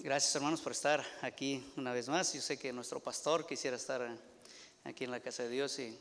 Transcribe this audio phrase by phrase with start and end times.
[0.00, 2.32] Gracias hermanos por estar aquí una vez más.
[2.32, 4.16] Yo sé que nuestro pastor quisiera estar
[4.84, 5.98] aquí en la casa de Dios y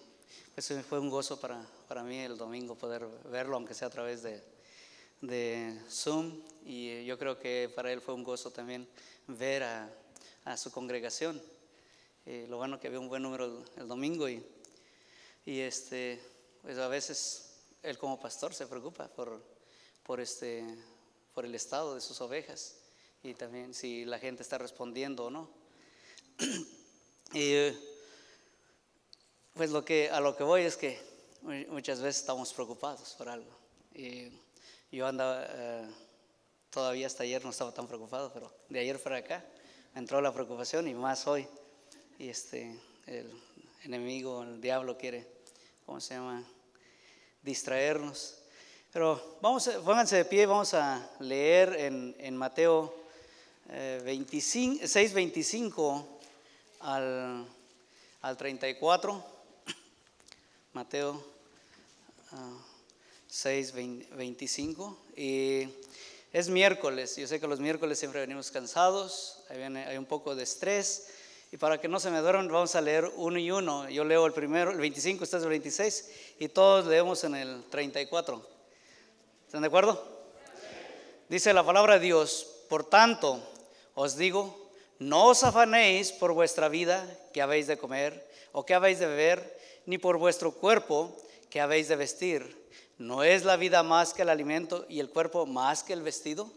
[0.54, 4.22] pues fue un gozo para, para mí el domingo poder verlo, aunque sea a través
[4.22, 4.44] de,
[5.22, 6.44] de Zoom.
[6.64, 8.88] Y yo creo que para él fue un gozo también
[9.26, 9.90] ver a,
[10.46, 11.42] a su congregación.
[12.28, 14.46] Eh, lo bueno que había un buen número el, el domingo y,
[15.44, 16.22] y este,
[16.62, 19.42] pues a veces él como pastor se preocupa por,
[20.04, 20.64] por, este,
[21.34, 22.76] por el estado de sus ovejas
[23.28, 25.50] y también si la gente está respondiendo o no.
[27.34, 27.72] y
[29.54, 30.98] pues lo que, a lo que voy es que
[31.70, 33.52] muchas veces estamos preocupados por algo.
[33.94, 34.32] Y
[34.92, 35.90] yo andaba, eh,
[36.70, 39.44] todavía hasta ayer no estaba tan preocupado, pero de ayer para acá
[39.94, 41.48] entró la preocupación y más hoy.
[42.18, 43.30] Y este, el
[43.84, 45.28] enemigo, el diablo quiere,
[45.86, 46.46] ¿cómo se llama?
[47.42, 48.40] Distraernos.
[48.94, 53.07] Pero vamos, pónganse de pie, vamos a leer en, en Mateo 25,
[53.70, 56.06] 6.25
[56.80, 57.46] al,
[58.22, 59.26] al 34.
[60.74, 61.24] Mateo
[63.30, 64.96] 6.25.
[65.16, 65.70] Y
[66.34, 67.16] es miércoles.
[67.18, 71.10] Yo sé que los miércoles siempre venimos cansados, hay un poco de estrés.
[71.52, 73.90] Y para que no se me duerman, vamos a leer uno y uno.
[73.90, 78.46] Yo leo el primero, el 25, ustedes el 26, y todos leemos en el 34.
[79.46, 80.18] ¿Están de acuerdo?
[81.30, 83.42] Dice la palabra de Dios, por tanto,
[83.98, 84.54] os digo,
[85.00, 87.02] no os afanéis por vuestra vida,
[87.34, 88.14] que habéis de comer,
[88.54, 89.42] o que habéis de beber,
[89.88, 91.18] ni por vuestro cuerpo,
[91.50, 92.46] que habéis de vestir.
[93.00, 96.48] ¿No es la vida más que el alimento y el cuerpo más que el vestido?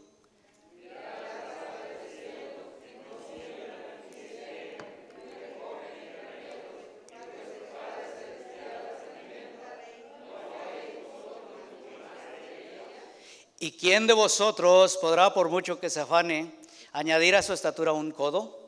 [13.59, 16.60] ¿Y quién de vosotros podrá, por mucho que se afane,
[16.93, 18.59] añadir a su estatura un codo?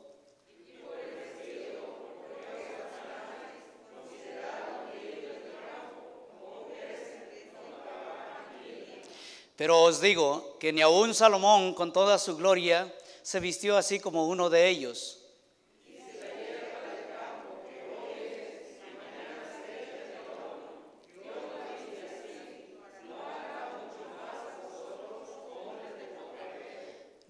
[9.55, 14.27] Pero os digo que ni aun Salomón con toda su gloria se vistió así como
[14.27, 15.22] uno de ellos.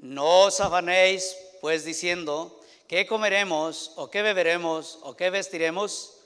[0.03, 2.59] No os afanéis, pues diciendo,
[2.89, 6.17] ¿qué comeremos o qué beberemos o qué vestiremos?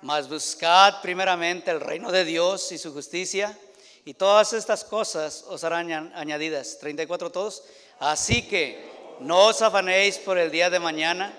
[0.00, 3.56] Mas buscad primeramente el reino de Dios y su justicia,
[4.04, 6.76] y todas estas cosas os harán añadidas.
[6.80, 7.62] 34 todos.
[8.00, 11.32] Así que no os afanéis por el día de mañana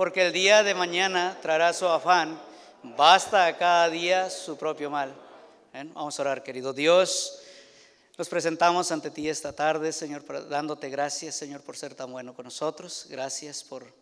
[0.00, 2.40] porque el día de mañana traerá su afán.
[2.82, 5.14] Basta a cada día su propio mal.
[5.92, 7.42] Vamos a orar, querido Dios.
[8.16, 12.44] Nos presentamos ante ti esta tarde, Señor, dándote gracias, Señor, por ser tan bueno con
[12.44, 13.08] nosotros.
[13.10, 13.92] Gracias por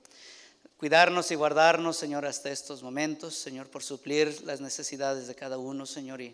[0.76, 3.34] cuidarnos y guardarnos, Señor, hasta estos momentos.
[3.34, 6.32] Señor, por suplir las necesidades de cada uno, Señor, y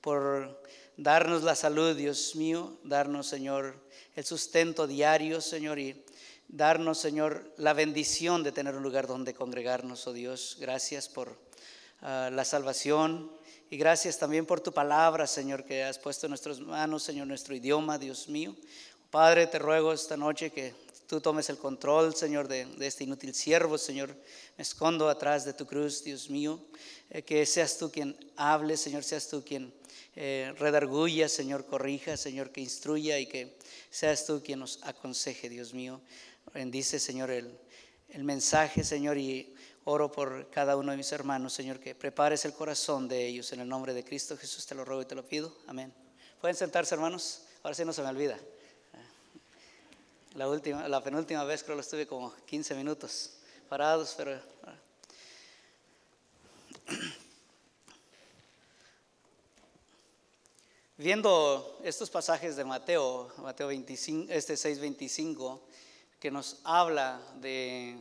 [0.00, 0.60] por
[0.96, 3.76] darnos la salud, Dios mío, darnos, Señor,
[4.16, 6.04] el sustento diario, Señor, y
[6.48, 10.56] darnos, Señor, la bendición de tener un lugar donde congregarnos, oh Dios.
[10.60, 11.30] Gracias por
[12.02, 13.30] uh, la salvación
[13.70, 17.54] y gracias también por tu palabra, Señor, que has puesto en nuestras manos, Señor, nuestro
[17.54, 18.54] idioma, Dios mío.
[19.10, 20.74] Padre, te ruego esta noche que
[21.06, 24.16] tú tomes el control, Señor, de, de este inútil siervo, Señor.
[24.56, 26.60] Me escondo atrás de tu cruz, Dios mío.
[27.10, 29.72] Eh, que seas tú quien hable, Señor, seas tú quien
[30.16, 33.56] eh, redarguya, Señor, corrija, Señor, que instruya y que
[33.90, 36.00] seas tú quien nos aconseje, Dios mío.
[36.54, 37.58] Bendice, Señor, el,
[38.10, 42.52] el mensaje, Señor, y oro por cada uno de mis hermanos, Señor, que prepares el
[42.52, 43.52] corazón de ellos.
[43.52, 45.52] En el nombre de Cristo Jesús te lo ruego y te lo pido.
[45.66, 45.92] Amén.
[46.40, 47.42] Pueden sentarse, hermanos.
[47.64, 48.38] Ahora sí no se me olvida.
[50.34, 53.32] La, última, la penúltima vez creo que estuve como 15 minutos
[53.68, 54.40] parados, pero...
[60.96, 65.60] Viendo estos pasajes de Mateo, Mateo 25, este 6:25,
[66.24, 67.98] que nos habla de,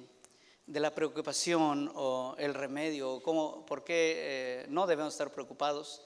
[0.67, 6.01] la preocupación o el remedio, cómo, por qué eh, no debemos estar preocupados.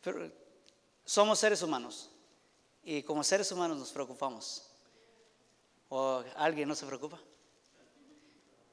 [0.00, 0.30] Pero
[1.04, 2.08] somos seres humanos
[2.84, 4.70] y como seres humanos nos preocupamos.
[5.88, 7.18] ¿O alguien no se preocupa?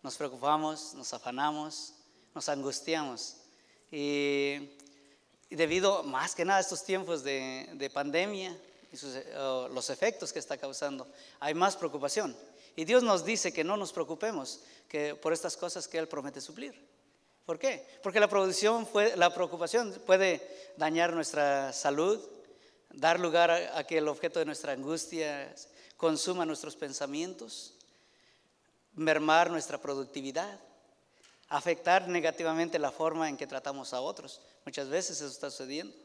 [0.04, 1.96] Nos preocupamos, nos afanamos,
[2.36, 3.38] nos angustiamos.
[3.92, 4.69] Y,
[5.50, 8.56] y debido más que nada a estos tiempos de, de pandemia
[8.92, 11.08] y uh, los efectos que está causando,
[11.40, 12.38] hay más preocupación.
[12.75, 16.41] Y Dios nos dice que no nos preocupemos que por estas cosas que Él promete
[16.41, 16.91] suplir.
[17.45, 17.85] ¿Por qué?
[18.03, 22.19] Porque la, preocupación puede dañar nuestra salud,
[22.94, 25.53] dar lugar a, que el objeto de nuestra angustia
[25.97, 27.73] consuma nuestros pensamientos,
[28.94, 30.59] mermar nuestra productividad,
[31.50, 34.41] afectar negativamente la forma en que tratamos a otros.
[34.65, 35.95] Muchas veces eso está sucediendo.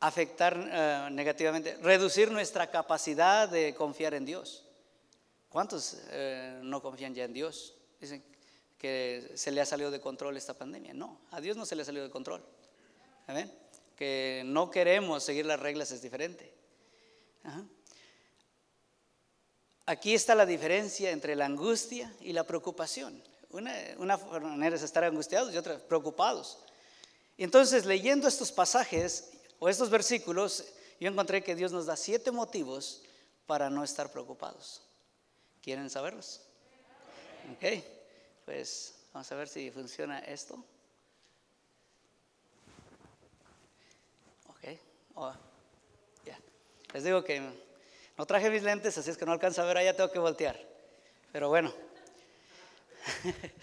[0.00, 4.63] Afectar eh, negativamente, reducir nuestra capacidad de confiar en Dios.
[5.54, 7.76] ¿Cuántos eh, no confían ya en Dios?
[8.00, 8.24] Dicen
[8.76, 10.92] que se le ha salido de control esta pandemia.
[10.94, 12.44] No, a Dios no se le ha salido de control.
[13.94, 16.52] Que no queremos seguir las reglas es diferente.
[19.86, 23.22] Aquí está la diferencia entre la angustia y la preocupación.
[23.50, 26.58] Una, una manera es estar angustiados y otra preocupados.
[27.38, 29.30] Entonces leyendo estos pasajes
[29.60, 30.64] o estos versículos,
[30.98, 33.02] yo encontré que Dios nos da siete motivos
[33.46, 34.82] para no estar preocupados.
[35.64, 36.42] ¿Quieren saberlos?
[37.54, 37.64] Ok,
[38.44, 40.62] pues vamos a ver si funciona esto.
[44.46, 44.78] Ok,
[45.14, 45.32] oh,
[46.26, 46.38] ya.
[46.92, 47.40] Les digo que
[48.18, 50.60] no traje mis lentes, así es que no alcanza a ver allá, tengo que voltear.
[51.32, 51.72] Pero bueno.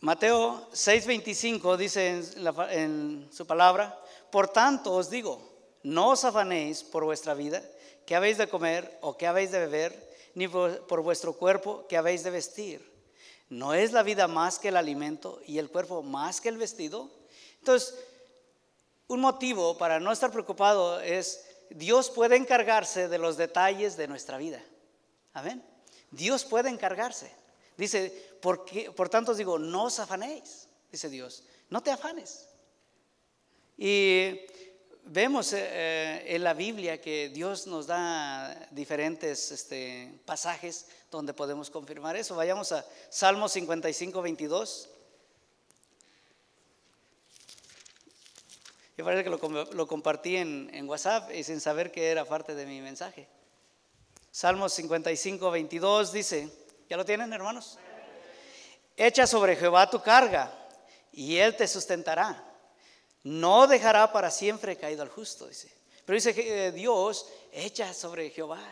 [0.00, 2.22] Mateo 6:25 dice
[2.72, 3.98] en, su palabra,
[4.30, 5.40] por tanto os digo,
[5.82, 7.62] no os afanéis por vuestra vida,
[8.04, 12.22] que habéis de comer o que habéis de beber, ni por, vuestro cuerpo que habéis
[12.22, 12.90] de vestir.
[13.48, 17.10] ¿No es la vida más que el alimento y el cuerpo más que el vestido?
[17.58, 17.98] Entonces,
[19.08, 24.38] un motivo para no estar preocupado es Dios puede encargarse de los detalles de nuestra
[24.38, 24.62] vida.
[25.32, 25.64] Amén.
[26.10, 27.32] Dios puede encargarse.
[27.76, 28.10] Dice,
[28.40, 32.46] por, por tanto os digo, no os afanéis, dice Dios, no te afanes.
[33.76, 34.40] Y
[35.10, 41.68] vemos eh, eh, en la Biblia que Dios nos da diferentes este, pasajes donde podemos
[41.68, 42.36] confirmar eso.
[42.36, 44.88] Vayamos a Salmo 55, 22.
[48.96, 52.80] Yo parece que lo, compartí en, WhatsApp y sin saber que era parte de mi
[52.80, 53.26] mensaje.
[54.30, 56.48] Salmo 55, 22 dice,
[56.88, 57.78] ¿Ya lo tienen, hermanos?
[58.96, 60.52] Echa sobre Jehová tu carga
[61.12, 62.49] y él te sustentará.
[63.22, 65.70] No dejará para siempre caído al justo, dice.
[66.04, 68.62] Pero dice que eh, Dios echa sobre Jehová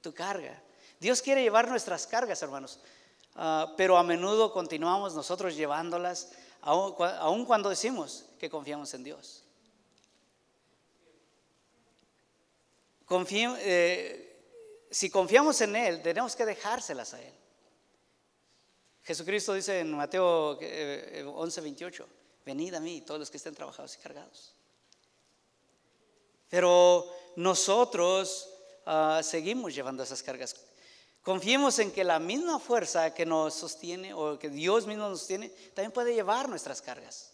[0.00, 0.62] tu carga.
[1.00, 2.78] Dios quiere llevar nuestras cargas, hermanos.
[3.34, 9.44] Ah, pero a menudo continuamos nosotros llevándolas, aun, cuando decimos que confiamos en Dios.
[13.30, 17.34] Eh, si confiamos en Él, tenemos que dejárselas a Él.
[19.02, 22.08] Jesucristo dice en Mateo 11, eh, 28,
[22.44, 24.54] venid a mí todos los que estén trabajados y cargados.
[26.48, 28.48] Pero nosotros
[28.86, 30.54] ah, seguimos llevando esas cargas.
[31.22, 35.48] Confiemos en que la misma fuerza que nos sostiene o que Dios mismo nos sostiene,
[35.72, 37.32] también puede llevar nuestras cargas.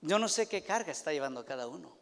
[0.00, 1.96] Yo no sé qué carga está llevando cada uno,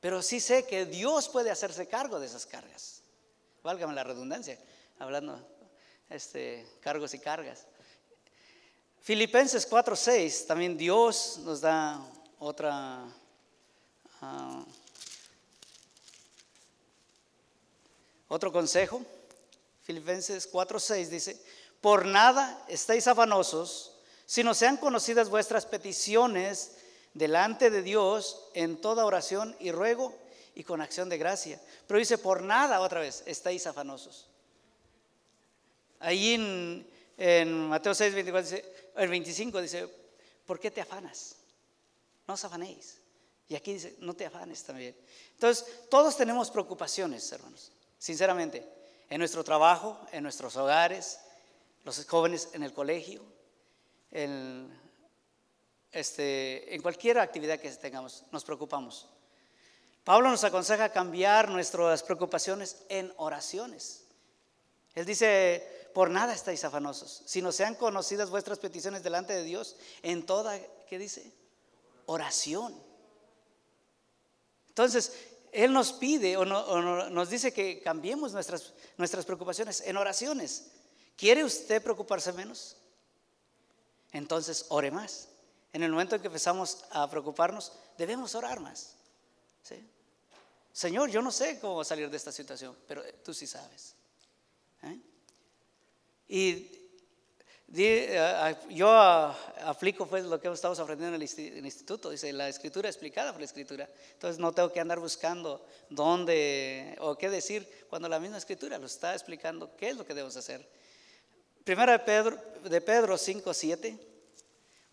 [0.00, 3.02] pero sí sé que Dios puede hacerse cargo de esas cargas.
[3.62, 4.58] Válgame la redundancia
[4.98, 5.38] hablando
[6.10, 7.66] este, cargos y cargas.
[9.04, 12.00] Filipenses 4:6, también Dios nos da
[12.38, 13.04] otra...
[14.22, 14.64] Ah,
[18.28, 19.02] otro consejo.
[19.82, 21.38] Filipenses 4:6 dice,
[21.82, 23.92] por nada estáis afanosos,
[24.24, 26.72] sino sean conocidas vuestras peticiones
[27.12, 30.14] delante de Dios en toda oración y ruego
[30.54, 31.60] y con acción de gracia.
[31.86, 34.28] Pero dice, por nada otra vez estáis afanosos.
[36.00, 36.86] Ahí
[37.18, 39.88] en, Mateo 6, 24, el 25 dice,
[40.46, 41.36] ¿por qué te afanas?
[42.26, 43.00] No os afanéis.
[43.48, 44.96] Y aquí dice, no te afanes también.
[45.32, 48.66] Entonces, todos tenemos preocupaciones, hermanos, sinceramente,
[49.10, 51.18] en nuestro trabajo, en nuestros hogares,
[51.84, 53.22] los jóvenes en el colegio,
[54.10, 54.72] en,
[55.92, 59.08] este, cualquier actividad que tengamos, nos preocupamos.
[60.02, 64.04] Pablo nos aconseja cambiar nuestras preocupaciones en oraciones.
[64.94, 70.26] Él dice, por nada estáis afanosos, sino sean conocidas vuestras peticiones delante de Dios en
[70.26, 70.58] toda,
[70.88, 71.32] ¿qué dice?
[72.06, 72.74] Oración.
[74.68, 75.12] Entonces,
[75.52, 78.72] Él nos pide o, nos dice que cambiemos nuestras,
[79.24, 80.72] preocupaciones en oraciones.
[81.16, 82.76] ¿Quiere usted preocuparse menos?
[84.10, 85.28] Entonces, ore más.
[85.72, 88.96] En el momento en que empezamos a preocuparnos, debemos orar más.
[90.72, 93.94] Señor, yo no sé cómo salir de esta situación, pero tú sí sabes.
[94.82, 95.13] ¿Eh?
[96.28, 96.70] Y
[97.76, 103.32] eh, yo aplico pues lo que estamos aprendiendo en el instituto, dice la escritura explicada
[103.32, 103.88] por la escritura.
[104.12, 108.86] Entonces no tengo que andar buscando dónde o qué decir cuando la misma escritura lo
[108.86, 110.66] está explicando qué es lo que debemos hacer.
[111.64, 113.98] Primera de Pedro, de Pedro 5, 7,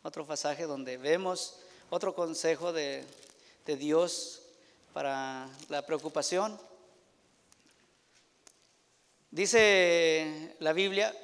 [0.03, 1.57] otro pasaje donde vemos
[1.89, 3.05] otro consejo de
[3.65, 4.41] Dios
[4.93, 6.59] para la preocupación.
[9.31, 11.15] Dice la Biblia,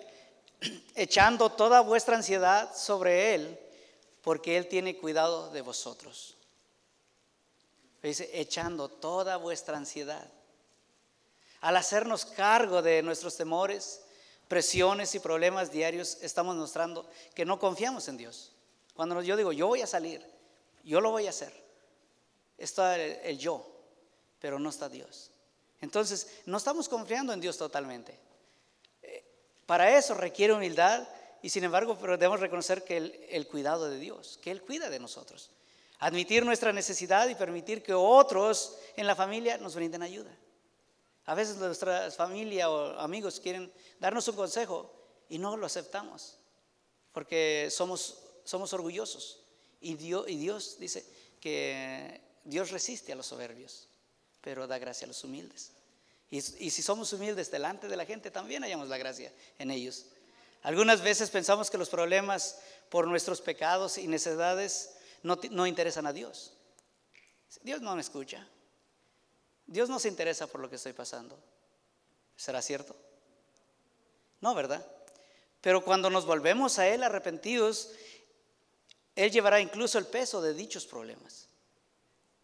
[0.95, 3.59] echando toda vuestra ansiedad sobre Él,
[4.23, 6.35] porque Él tiene cuidado de vosotros.
[8.01, 10.31] Dice, echando toda vuestra ansiedad.
[11.61, 14.01] Al hacernos cargo de nuestros temores,
[14.47, 18.53] presiones y problemas diarios, estamos mostrando que no confiamos en Dios.
[18.93, 20.25] Cuando yo digo, yo voy a salir,
[20.83, 21.53] yo lo voy a hacer,
[22.57, 23.65] está el, yo,
[24.39, 25.31] pero no está Dios.
[25.81, 28.19] Entonces, no estamos confiando en Dios totalmente.
[29.01, 29.23] Eh,
[29.65, 31.07] para eso requiere humildad
[31.41, 35.51] y sin embargo debemos reconocer que el, cuidado de Dios, que Él cuida de nosotros.
[35.99, 40.35] Admitir nuestra necesidad y permitir que otros en la familia nos brinden ayuda.
[41.25, 44.91] A veces nuestra familia o amigos quieren darnos un consejo
[45.29, 46.39] y no lo aceptamos
[47.17, 49.41] porque somos, somos orgullosos.
[49.81, 51.03] Y Dios dice
[51.39, 53.89] que Dios resiste a los soberbios,
[54.47, 55.73] pero da gracia a los humildes.
[56.29, 60.05] Y, si somos humildes delante de la gente, también hallamos la gracia en ellos.
[60.61, 62.57] Algunas veces pensamos que los problemas
[62.89, 66.53] por nuestros pecados y necesidades no, no interesan a Dios.
[67.61, 68.47] Dios no me escucha.
[69.65, 71.37] Dios no se interesa por lo que estoy pasando.
[72.37, 72.95] ¿Será cierto?
[74.39, 74.89] No, ¿verdad?
[75.59, 77.91] Pero cuando nos volvemos a Él arrepentidos,
[79.13, 81.46] Él llevará incluso el peso de dichos problemas.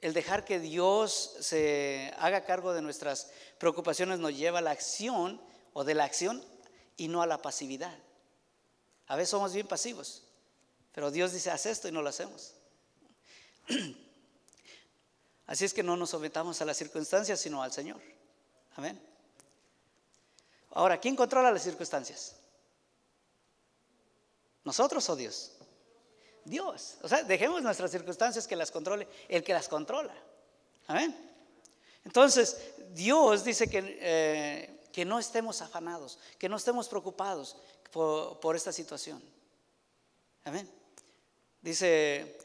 [0.03, 5.41] El dejar que Dios se haga cargo de nuestras preocupaciones nos lleva a la acción
[5.71, 6.43] o de la acción
[6.97, 7.97] y no a la pasividad.
[9.07, 10.23] A veces somos bien pasivos,
[10.91, 12.53] pero Dios dice, haz esto y no lo hacemos.
[15.47, 18.01] Así es que no nos sometamos a las circunstancias, sino al Señor.
[18.75, 19.01] Amén.
[20.71, 22.35] Ahora, ¿quién controla las circunstancias?
[24.65, 25.53] ¿Nosotros o Dios?
[26.45, 26.97] Dios.
[27.01, 30.15] O sea, dejemos nuestras circunstancias que las controle el que las controla.
[30.87, 31.15] Amén.
[32.05, 32.57] Entonces,
[32.91, 37.55] Dios dice que, eh, que no estemos afanados, que no estemos preocupados
[37.91, 39.21] por, por esta situación.
[40.43, 40.69] Amén.
[41.61, 42.37] Dice,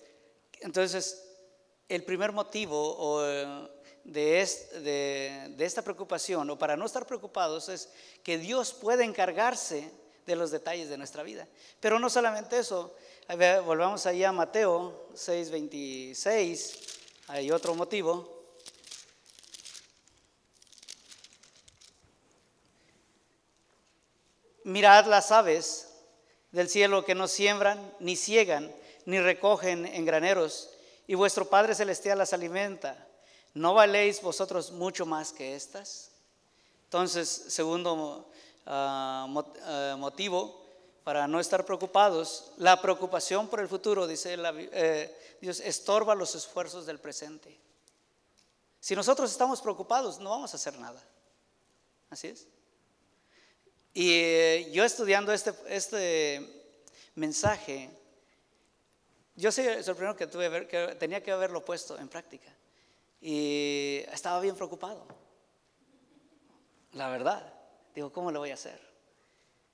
[0.60, 1.24] entonces,
[1.88, 3.22] el primer motivo
[4.04, 4.40] de,
[5.58, 7.88] esta preocupación, o para no estar preocupados, es
[8.22, 9.90] que Dios puede encargarse
[10.26, 11.48] de los detalles de nuestra vida.
[11.80, 12.94] Pero no solamente eso,
[13.36, 16.78] volvamos allá a Mateo 6:26,
[17.26, 18.36] hay otro motivo.
[24.64, 25.88] Mirad las aves
[26.52, 30.70] del cielo que no siembran, ni ciegan, ni recogen en graneros
[31.06, 33.06] y vuestro Padre Celestial las alimenta.
[33.52, 36.12] ¿No valéis vosotros mucho más que estas?
[36.84, 38.30] Entonces, segundo
[38.66, 39.26] ah,
[39.64, 40.67] ah, motivo
[41.08, 46.84] para no estar preocupados, la preocupación por el futuro, dice eh, Dios, estorba los esfuerzos
[46.84, 47.58] del presente.
[48.78, 51.02] Si nosotros estamos preocupados, no vamos a hacer nada.
[52.10, 52.46] Así es.
[53.94, 56.76] Y eh, yo estudiando este, este
[57.14, 57.88] mensaje,
[59.34, 62.54] yo soy el que, tuve, que tenía que haberlo puesto en práctica.
[63.22, 65.06] Y estaba bien preocupado.
[66.92, 67.50] La verdad.
[67.94, 68.78] Digo, ¿cómo lo voy a hacer?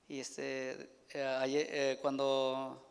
[0.07, 2.87] Y este, eh, eh, cuando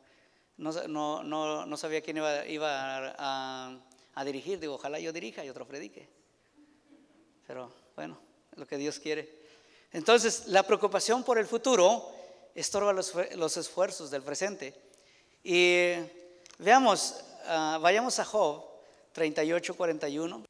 [0.56, 3.78] no, no, no, sabía quién iba, iba a,
[4.14, 6.08] a, dirigir, digo, ojalá yo dirija y otro predique.
[7.46, 8.18] Pero bueno,
[8.56, 9.28] lo que Dios quiere.
[9.92, 12.12] Entonces, la preocupación por el futuro
[12.54, 14.74] estorba los, los esfuerzos del presente.
[15.42, 15.92] Y
[16.58, 17.16] Veamos,
[17.46, 18.64] ah, vayamos a Job
[19.12, 20.44] 38, 41.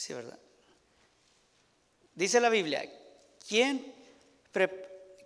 [0.00, 0.38] Sí, ¿verdad?
[2.14, 2.90] Dice la Biblia,
[3.46, 3.94] ¿quién,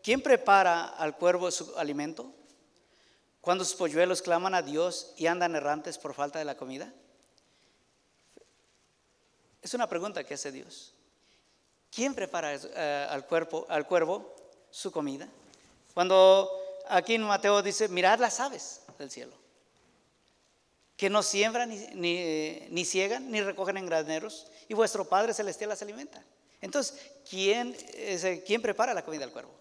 [0.03, 2.35] ¿quién prepara al cuervo su alimento?
[3.41, 6.93] Cuando sus polluelos claman a Dios y andan errantes por falta de la comida.
[9.63, 10.93] Es una pregunta que hace Dios.
[11.95, 14.35] ¿Quién prepara eh, al, cuerpo, al cuervo
[14.73, 15.29] su comida?
[15.95, 16.51] Cuando
[16.89, 19.37] aquí en Mateo dice, mirad las aves del cielo,
[20.97, 25.71] que no siembran, ni, ni, ni ciegan, ni recogen en graneros, y vuestro Padre Celestial
[25.71, 26.23] las alimenta.
[26.61, 27.77] Entonces, ¿quién,
[28.47, 29.53] ¿quién prepara la comida al cuervo?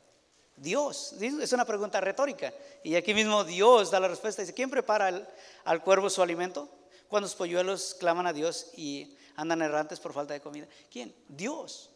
[0.55, 1.13] Dios.
[1.19, 2.53] Es una pregunta retórica.
[2.83, 4.41] Y aquí mismo Dios da la respuesta.
[4.41, 5.27] Dice, ¿quién prepara al,
[5.65, 6.69] al cuervo su alimento?
[7.07, 10.67] Cuando los polluelos claman a Dios y andan errantes por falta de comida.
[10.91, 11.13] ¿Quién?
[11.27, 11.89] Dios.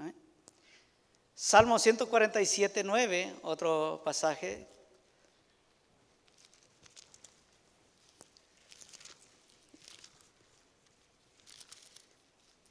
[0.00, 0.12] ¿Eh?
[1.34, 4.68] Salmo 147, 9, otro pasaje.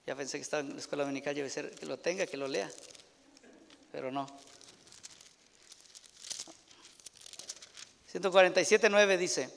[0.05, 2.47] Ya pensé que estaba en la escuela dominical, a decir que lo tenga, que lo
[2.47, 2.69] lea,
[3.91, 4.27] pero no.
[8.13, 9.49] 147.9 dice,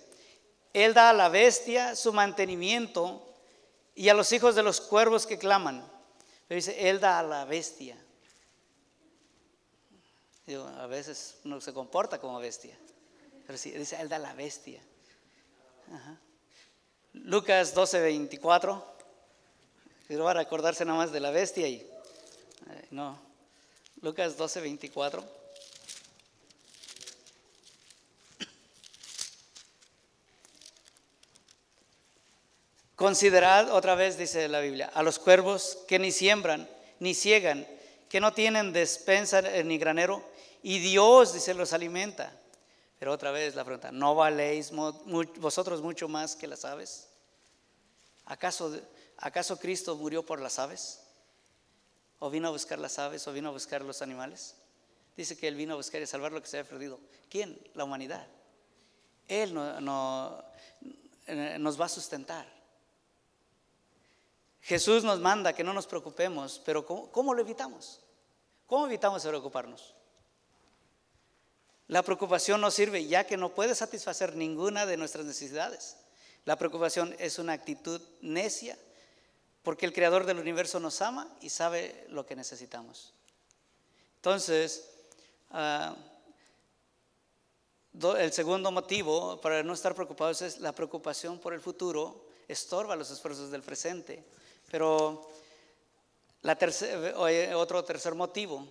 [0.72, 3.24] Él da a la bestia su mantenimiento
[3.94, 5.86] y a los hijos de los cuervos que claman.
[6.48, 7.96] Pero dice, Él da a la bestia.
[10.78, 12.76] a veces uno se comporta como bestia.
[13.46, 14.80] Pero sí, dice, Él da a la bestia.
[17.12, 18.97] Lucas 12, 24.
[20.08, 21.86] Quiero recordarse nada más de la bestia y
[22.90, 23.20] no.
[24.00, 25.22] Lucas 12, 24.
[32.96, 36.66] Considerad otra vez, dice la Biblia, a los cuervos que ni siembran,
[37.00, 37.68] ni ciegan,
[38.08, 40.26] que no tienen despensa ni granero,
[40.62, 42.32] y Dios, dice, los alimenta.
[42.98, 47.08] Pero otra vez la pregunta, ¿no valéis vosotros mucho más que las aves?
[48.24, 48.80] ¿Acaso,
[49.18, 51.00] ¿Acaso Cristo murió por las aves?
[52.20, 53.26] ¿O vino a buscar las aves?
[53.26, 54.54] ¿O vino a buscar los animales?
[55.16, 57.00] Dice que Él vino a buscar y salvar lo que se había perdido.
[57.28, 57.60] ¿Quién?
[57.74, 58.26] La humanidad.
[59.26, 60.44] Él no,
[61.26, 62.46] eh, nos va a sustentar.
[64.62, 68.00] Jesús nos manda que no nos preocupemos, pero ¿cómo, lo evitamos?
[68.66, 69.94] ¿Cómo evitamos preocuparnos?
[71.88, 75.96] La preocupación no sirve ya que no puede satisfacer ninguna de nuestras necesidades.
[76.44, 78.78] La preocupación es una actitud necia
[79.68, 83.12] porque el creador del universo nos ama y sabe lo que necesitamos.
[84.16, 84.88] Entonces,
[85.50, 85.94] ah,
[88.18, 93.10] el segundo motivo para no estar preocupados es la preocupación por el futuro estorba los
[93.10, 94.24] esfuerzos del presente.
[94.70, 95.28] Pero
[96.40, 96.56] la
[97.54, 98.66] otro tercer motivo,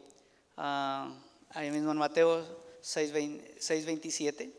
[0.57, 1.13] ah,
[1.51, 2.43] ahí mismo en Mateo
[2.81, 4.51] 6.27.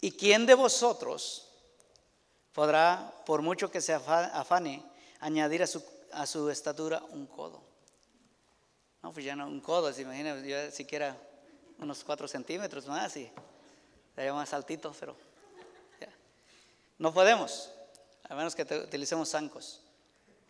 [0.00, 1.43] ¿Y quién de vosotros
[2.54, 4.82] podrá, por mucho que se afane,
[5.20, 7.62] añadir a su, a su estatura un codo?
[9.02, 11.16] No, pues ya no, un codo, se imagina, yo siquiera
[11.78, 13.30] unos cuatro centímetros más y
[14.14, 15.16] sería más altito, pero
[16.98, 17.70] no podemos.
[18.26, 19.82] A menos que utilicemos zancos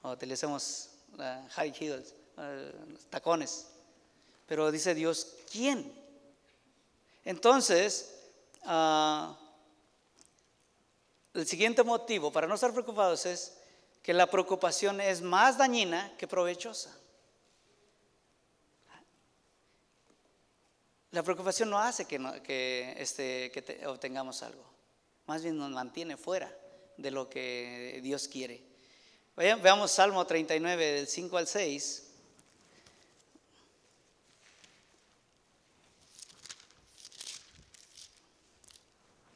[0.02, 3.66] o utilicemos uh, high heels, uh, tacones.
[4.46, 5.92] Pero dice Dios, ¿quién?
[7.24, 8.14] Entonces,
[8.64, 9.34] uh,
[11.34, 13.58] el siguiente motivo para no estar preocupados es
[14.02, 16.96] que la preocupación es más dañina que provechosa.
[21.10, 24.64] La preocupación no hace que, que, este, obtengamos algo,
[25.26, 26.52] más bien nos mantiene fuera
[26.96, 28.62] de lo que Dios quiere.
[29.36, 32.10] Veamos Salmo 39 del 5 al 6.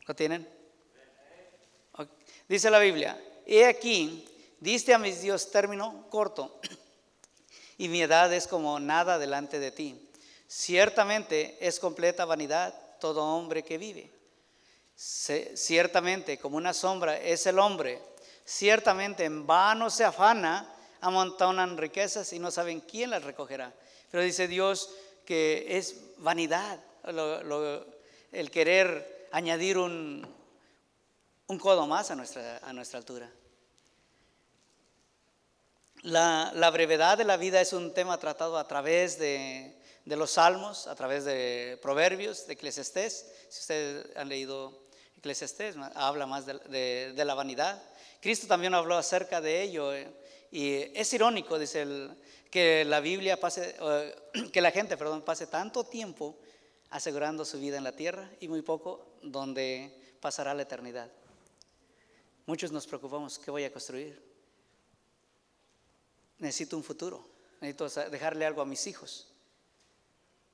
[0.06, 0.57] ¿Lo tienen?
[2.48, 4.26] Dice la Biblia, he aquí,
[4.61, 6.61] diste a mis Dios término corto,
[7.78, 10.11] y mi edad es como nada delante de ti.
[10.46, 14.18] Ciertamente es completa vanidad todo hombre que vive
[14.98, 18.02] ciertamente como una sombra es el hombre,
[18.44, 23.72] ciertamente en vano se afana, amontonan riquezas y no saben quién las recogerá.
[24.11, 24.90] Pero dice Dios
[25.24, 26.80] que es vanidad
[28.32, 30.26] el querer añadir un,
[31.48, 33.30] un codo más a nuestra, a nuestra altura.
[36.02, 40.94] La, brevedad de la vida es un tema tratado a través de, los salmos, a
[40.94, 43.26] través de proverbios, de Eclesiastés.
[43.48, 47.82] Si ustedes han leído Eclesiastés habla más de, la vanidad.
[48.20, 49.92] Cristo también habló acerca de ello.
[49.92, 50.08] Eh,
[50.50, 51.87] y es irónico, dice,
[52.50, 53.74] que la Biblia pase,
[54.52, 56.38] que la gente, perdón, pase tanto tiempo
[56.90, 61.11] asegurando su vida en la tierra y muy poco donde pasará la eternidad.
[62.48, 64.18] Muchos nos preocupamos, ¿qué voy a construir?
[66.38, 67.28] Necesito un futuro,
[67.61, 69.30] necesito dejarle algo a mis hijos.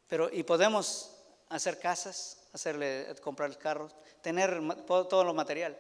[0.09, 1.15] Pero, y podemos
[1.51, 5.79] hacer casas, hacerle comprar carros, tener todo lo material,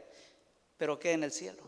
[0.77, 1.64] pero ¿qué en el cielo?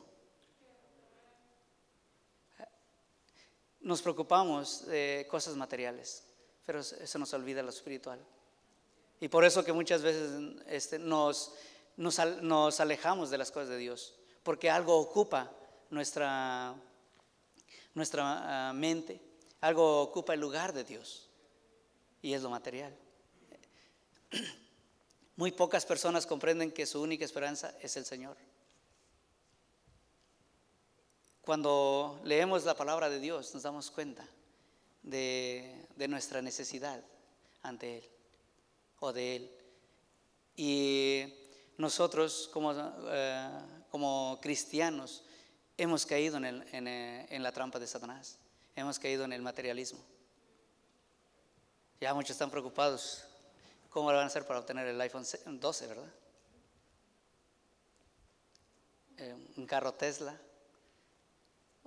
[3.80, 6.22] Nos preocupamos de cosas materiales,
[6.64, 8.24] pero se nos olvida lo espiritual.
[9.18, 10.30] Y por eso que muchas veces
[10.68, 11.52] este, nos,
[11.96, 14.14] nos, alejamos de las cosas de Dios,
[14.46, 15.50] porque algo ocupa
[15.90, 16.72] nuestra,
[17.94, 19.20] nuestra ah, mente,
[19.60, 21.28] algo ocupa el lugar de Dios,
[22.22, 22.96] y es lo material.
[25.36, 28.36] Muy pocas personas comprenden que su única esperanza es el Señor.
[31.40, 34.28] Cuando leemos la palabra de Dios nos damos cuenta
[35.02, 37.02] de, nuestra necesidad
[37.62, 38.04] ante Él
[39.00, 39.50] o de Él.
[40.54, 41.34] Y
[41.78, 42.72] nosotros como,
[43.08, 43.50] eh,
[43.96, 45.22] como cristianos
[45.78, 48.36] hemos caído en, el- en, eh, en la trampa de Satanás,
[48.74, 49.98] hemos caído en el materialismo.
[51.98, 53.24] Ya muchos están preocupados.
[53.88, 56.12] ¿Cómo lo van a hacer para obtener el iPhone 12, verdad?
[59.16, 60.38] Eh, un carro Tesla,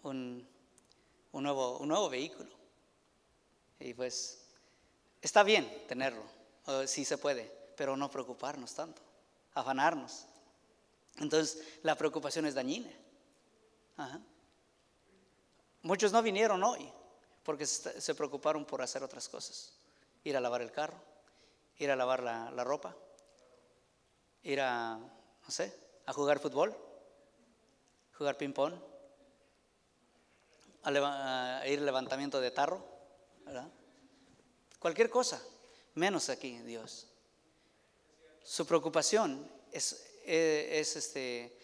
[0.01, 0.47] un,
[1.31, 2.49] nuevo, un nuevo vehículo.
[3.79, 4.47] Y pues
[5.21, 6.23] está bien tenerlo,
[6.87, 8.99] sí se puede, pero no preocuparnos tanto,
[9.53, 10.25] afanarnos.
[11.19, 12.91] Entonces la preocupación es dañina.
[15.81, 16.91] Muchos no vinieron hoy
[17.43, 19.73] porque se preocuparon por hacer otras cosas.
[20.23, 20.97] Ir a lavar el carro,
[21.77, 22.95] ir a lavar la, ropa,
[24.43, 25.73] ir a, no sé,
[26.05, 26.75] a jugar fútbol,
[28.13, 28.73] jugar ping-pong,
[30.83, 32.85] a, leva- a ir levantamiento de tarro,
[33.45, 33.69] ¿verdad?
[34.77, 35.41] Cualquier cosa,
[35.95, 37.07] menos aquí, Dios.
[38.43, 41.57] Su preocupación es, es, este,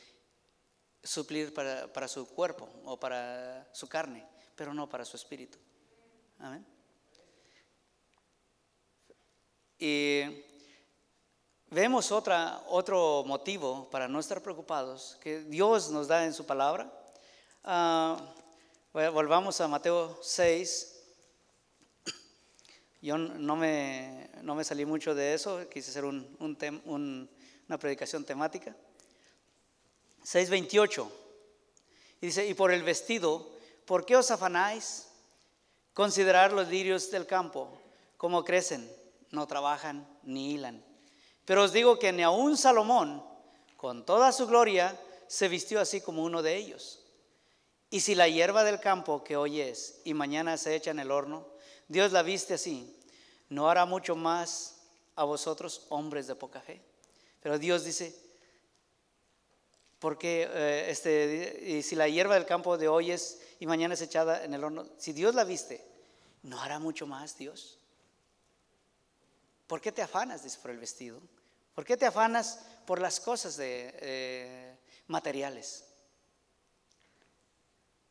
[1.03, 4.25] suplir para, para su cuerpo o para su carne,
[4.55, 5.57] pero no para su espíritu.
[6.39, 6.65] Amén.
[9.77, 10.23] Y
[11.69, 16.91] vemos otra, otro motivo para no estar preocupados que Dios nos da en su palabra.
[17.63, 18.33] Ah,
[18.93, 20.91] vol- volvamos a Mateo 6.
[23.01, 27.29] Yo no me, no me salí mucho de eso, quise hacer un- un un-
[27.67, 28.75] una predicación temática.
[30.23, 31.07] 6.28.
[32.21, 33.47] Y dice, y por el vestido,
[33.85, 35.07] ¿por qué os afanáis?
[35.93, 37.69] Considerar los lirios del campo,
[38.17, 38.91] cómo crecen,
[39.31, 40.83] no trabajan ni hilan.
[41.45, 43.23] Pero os digo que ni aun Salomón,
[43.77, 47.01] con toda su gloria, se vistió así como uno de ellos.
[47.89, 51.11] Y si la hierba del campo que hoy es y mañana se echa en el
[51.11, 51.47] horno,
[51.87, 52.99] Dios la viste así,
[53.49, 54.81] ¿no hará mucho más
[55.15, 56.81] a vosotros, hombres de poca fe?
[57.45, 58.11] Pero Dios dice,
[59.99, 64.43] porque eh, este, si la hierba del campo de hoy es y mañana es echada
[64.43, 65.85] en el horno, si Dios la viste,
[66.41, 67.77] ¿no hará mucho más Dios?
[69.67, 71.21] ¿Por qué te afanas, dice, por el vestido?
[71.75, 75.85] ¿Por qué te afanas por las cosas de, eh, materiales?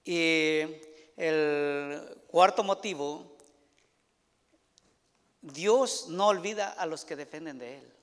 [0.04, 0.60] Y
[1.16, 3.36] el cuarto motivo,
[5.42, 7.93] Dios no olvida a los que dependen de Él.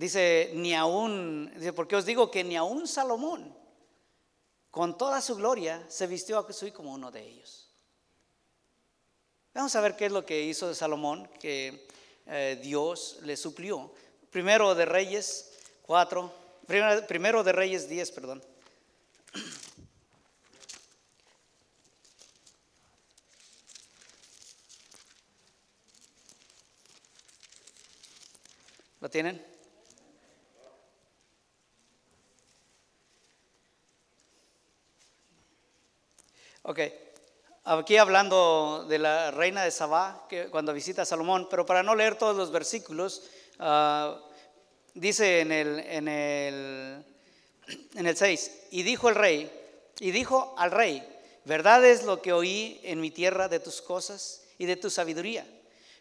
[0.00, 3.54] Dice, ni aún, dice, porque os digo que ni aún Salomón,
[4.70, 7.68] con toda su gloria, se vistió así como uno de ellos.
[9.52, 11.86] Vamos a ver qué es lo que hizo Salomón, que
[12.24, 13.92] eh, Dios le suplió.
[14.30, 16.32] Primero de Reyes 4,
[16.66, 18.42] primero, primero de Reyes 10, perdón.
[28.98, 29.59] ¿Lo tienen?
[36.62, 36.78] Ok,
[37.64, 41.94] aquí hablando de la reina de Sabá, que cuando visita a Salomón, pero para no
[41.94, 43.22] leer todos los versículos,
[43.58, 44.20] ah,
[44.92, 47.04] dice en el, en, el,
[47.94, 49.50] en el 6, y dijo el rey,
[50.00, 51.02] y dijo al rey,
[51.46, 55.46] verdad es lo que oí en mi tierra de tus cosas y de tu sabiduría,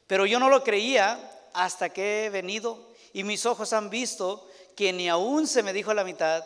[0.07, 1.19] pero yo no lo creía
[1.53, 4.45] hasta que he venido y mis ojos han visto
[4.75, 6.43] que ni aún se me dijo la mitad,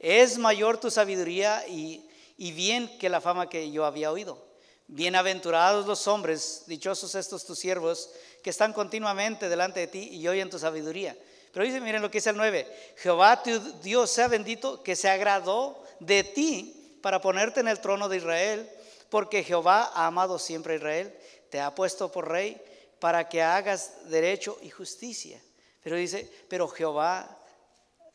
[0.00, 4.42] es mayor tu sabiduría y, y bien que la fama que yo había oído.
[4.86, 8.10] Bienaventurados los hombres, dichosos estos tus siervos,
[8.42, 11.16] que están continuamente delante de ti y oyen tu sabiduría.
[11.52, 15.08] Pero dice, miren lo que dice el 9, Jehová tu Dios sea bendito, que se
[15.08, 18.70] agradó de ti para ponerte en el trono de Israel,
[19.08, 21.18] porque Jehová ha amado siempre a Israel,
[21.50, 22.60] te ha puesto por rey
[22.98, 25.40] para que hagas derecho y justicia.
[25.82, 27.38] Pero dice, pero Jehová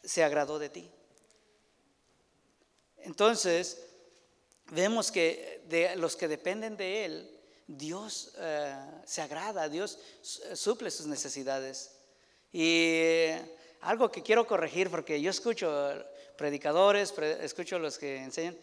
[0.04, 0.92] se agradó de ti.
[2.98, 3.89] Entonces,
[4.72, 10.90] vemos que de los que dependen de Él, Dios eh, se agrada, Dios su- suple
[10.92, 11.92] sus necesidades.
[12.52, 15.94] Y eh, algo que quiero corregir, porque yo escucho
[16.38, 18.58] predicadores, pre- escucho los que enseñan,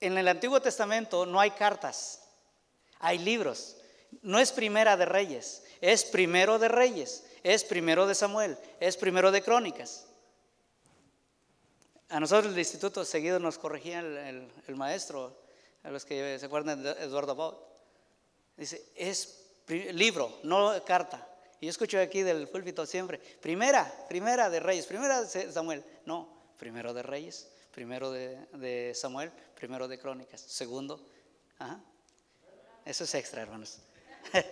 [0.00, 2.20] en el Antiguo Testamento no hay cartas,
[2.98, 3.76] hay libros.
[4.22, 9.30] No es primera de reyes, es primero de reyes, es primero de Samuel, es primero
[9.30, 10.06] de crónicas.
[12.10, 15.36] A nosotros el instituto seguido nos corregía el, el- maestro,
[15.82, 17.58] a los que se acuerdan de Eduardo Baut.
[18.56, 19.44] Dice, es
[19.92, 21.26] libro, no carta.
[21.60, 25.84] Y yo escucho aquí del púlpito siempre, primera, primera de Reyes, primera de Samuel.
[26.06, 31.04] No, primero de Reyes, primero de, de Samuel, primero de Crónicas, segundo.
[32.84, 33.78] Eso es extra, hermanos.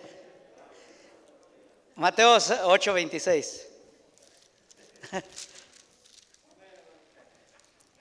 [1.95, 3.63] Mateo 8:26.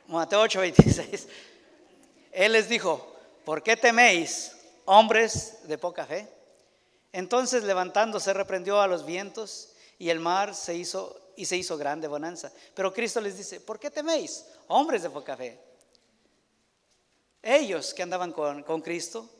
[0.08, 1.28] Mateo 8, 26.
[2.32, 3.14] Él les dijo,
[3.44, 4.52] ¿por qué teméis,
[4.84, 6.28] hombres de poca fe?
[7.12, 12.08] Entonces levantándose reprendió a los vientos y el mar se hizo y se hizo grande
[12.08, 12.50] bonanza.
[12.74, 15.60] Pero Cristo les dice, ¿por qué teméis, hombres de poca fe?
[17.42, 19.30] Ellos que andaban con, Cristo,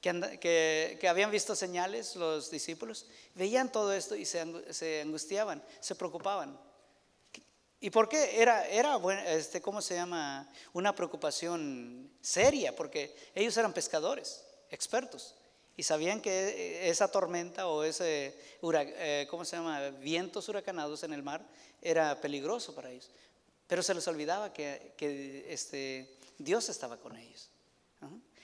[0.00, 4.40] que, que, habían visto señales, los discípulos, veían todo esto y se,
[5.00, 6.58] angustiaban, se preocupaban.
[7.86, 8.42] ¿Y por qué?
[8.42, 10.50] Era, era este, ¿cómo se llama?
[10.72, 15.36] Una preocupación seria, porque ellos eran pescadores, expertos,
[15.76, 19.90] y sabían que esa tormenta o ese, eh, ¿cómo se llama?
[19.90, 21.46] Vientos huracanados en el mar
[21.80, 23.08] era peligroso para ellos.
[23.68, 27.50] Pero se les olvidaba que, que este, Dios estaba con ellos.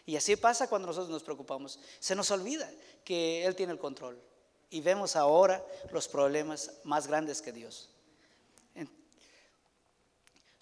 [0.07, 1.81] Y así pasa cuando nosotros nos preocupamos.
[1.99, 2.71] Se nos olvida
[3.05, 4.23] que Él tiene el control.
[4.71, 7.92] Y vemos ahora los problemas más grandes que Dios.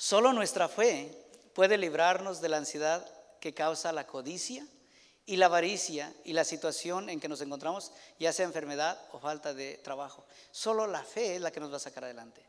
[0.00, 1.14] Solo nuestra fe
[1.52, 3.06] puede librarnos de la ansiedad
[3.38, 4.66] que causa la codicia
[5.26, 9.52] y la avaricia y la situación en que nos encontramos, ya sea enfermedad o falta
[9.52, 10.24] de trabajo.
[10.52, 12.42] Solo la fe es la que nos va a sacar adelante.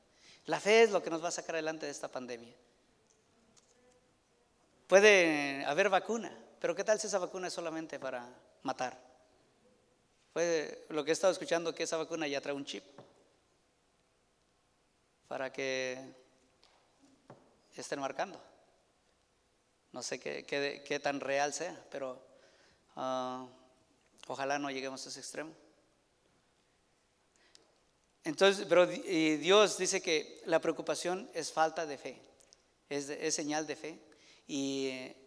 [0.46, 2.56] La fe es lo que nos va a sacar adelante de esta pandemia.
[4.88, 8.30] Puede haber vacuna, pero ¿qué tal si esa vacuna es solamente para
[8.64, 8.98] matar?
[10.88, 12.86] Lo que he estado escuchando que esa vacuna ya trae un chip
[15.28, 16.21] para que
[17.78, 18.42] estén marcando.
[19.92, 22.22] No sé qué, tan real sea, pero
[22.96, 23.48] ah,
[24.28, 25.52] ojalá no lleguemos a ese extremo.
[28.24, 32.22] Entonces, pero Dios dice que la preocupación es falta de fe,
[32.88, 34.00] es, señal de fe
[34.48, 35.18] y eh,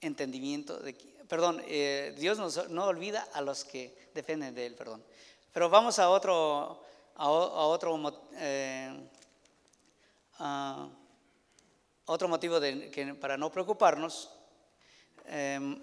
[0.00, 0.94] entendimiento de,
[1.28, 2.38] perdón, eh, Dios
[2.70, 5.04] no olvida a los que dependen de Él, perdón.
[5.52, 6.84] Pero vamos a otro,
[7.16, 9.08] a, otro eh,
[12.08, 14.30] otro motivo que, para no preocuparnos,
[15.26, 15.78] em,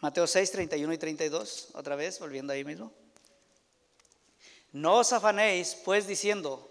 [0.00, 2.92] Mateo 6, 31 y 32, otra vez, volviendo ahí mismo.
[4.72, 6.68] No os afanéis, pues, diciendo,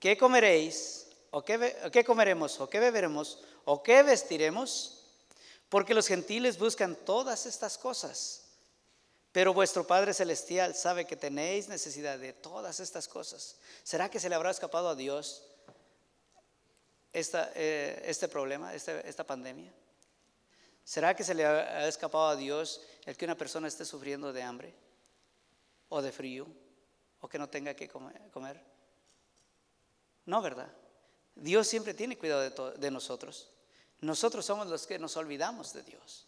[0.00, 1.08] ¿qué comeréis?
[1.30, 2.58] ¿O qué, qué comeremos?
[2.60, 3.38] ¿O qué beberemos?
[3.66, 5.04] ¿O qué vestiremos?
[5.68, 8.46] Porque los gentiles buscan todas estas cosas.
[9.32, 13.56] Pero vuestro Padre Celestial sabe que tenéis necesidad de todas estas cosas.
[13.84, 15.49] ¿Será que se le habrá escapado a Dios
[17.12, 19.72] esta, eh, este problema, este, esta pandemia?
[20.84, 24.42] ¿Será que se le ha escapado a Dios el que una persona esté sufriendo de
[24.42, 24.74] hambre
[25.88, 26.46] o de frío
[27.20, 28.60] o que no tenga que comer?
[30.26, 30.72] No, ¿verdad?
[31.34, 33.50] Dios siempre tiene cuidado de, de nosotros.
[34.00, 36.26] Nosotros somos los que nos olvidamos de Dios.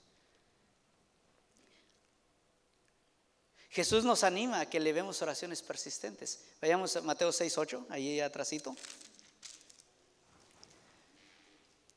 [3.70, 6.44] Jesús nos anima a que le vemos oraciones persistentes.
[6.60, 8.76] Vayamos a Mateo 6.8, ahí atrásito.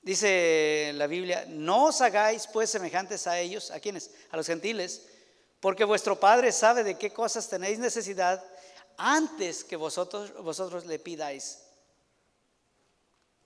[0.06, 4.12] Dice la Biblia, no os hagáis pues semejantes a ellos, ¿a quienes?
[4.30, 5.02] A los gentiles,
[5.60, 8.44] porque vuestro Padre sabe de qué cosas tenéis necesidad
[8.98, 11.58] antes que vosotros, vosotros le pidáis.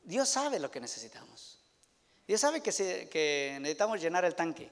[0.03, 1.61] Dios sabe lo que necesitamos.
[2.27, 4.69] Dios sabe que, que necesitamos llenar el tanque.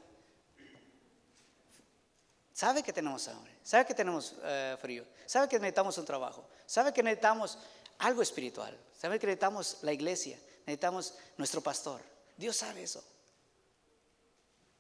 [2.52, 6.92] Sabe que tenemos hambre, sabe que tenemos eh, frío, sabe que necesitamos un trabajo, sabe
[6.92, 7.58] que necesitamos
[8.00, 12.02] algo espiritual, sabe que necesitamos la iglesia, necesitamos nuestro pastor.
[12.36, 13.04] Dios sabe eso.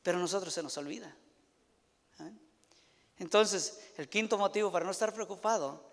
[0.04, 1.16] Pero a nosotros se nos olvida.
[2.20, 2.32] ¿eh?
[3.20, 5.90] Entonces, el quinto motivo para no estar preocupado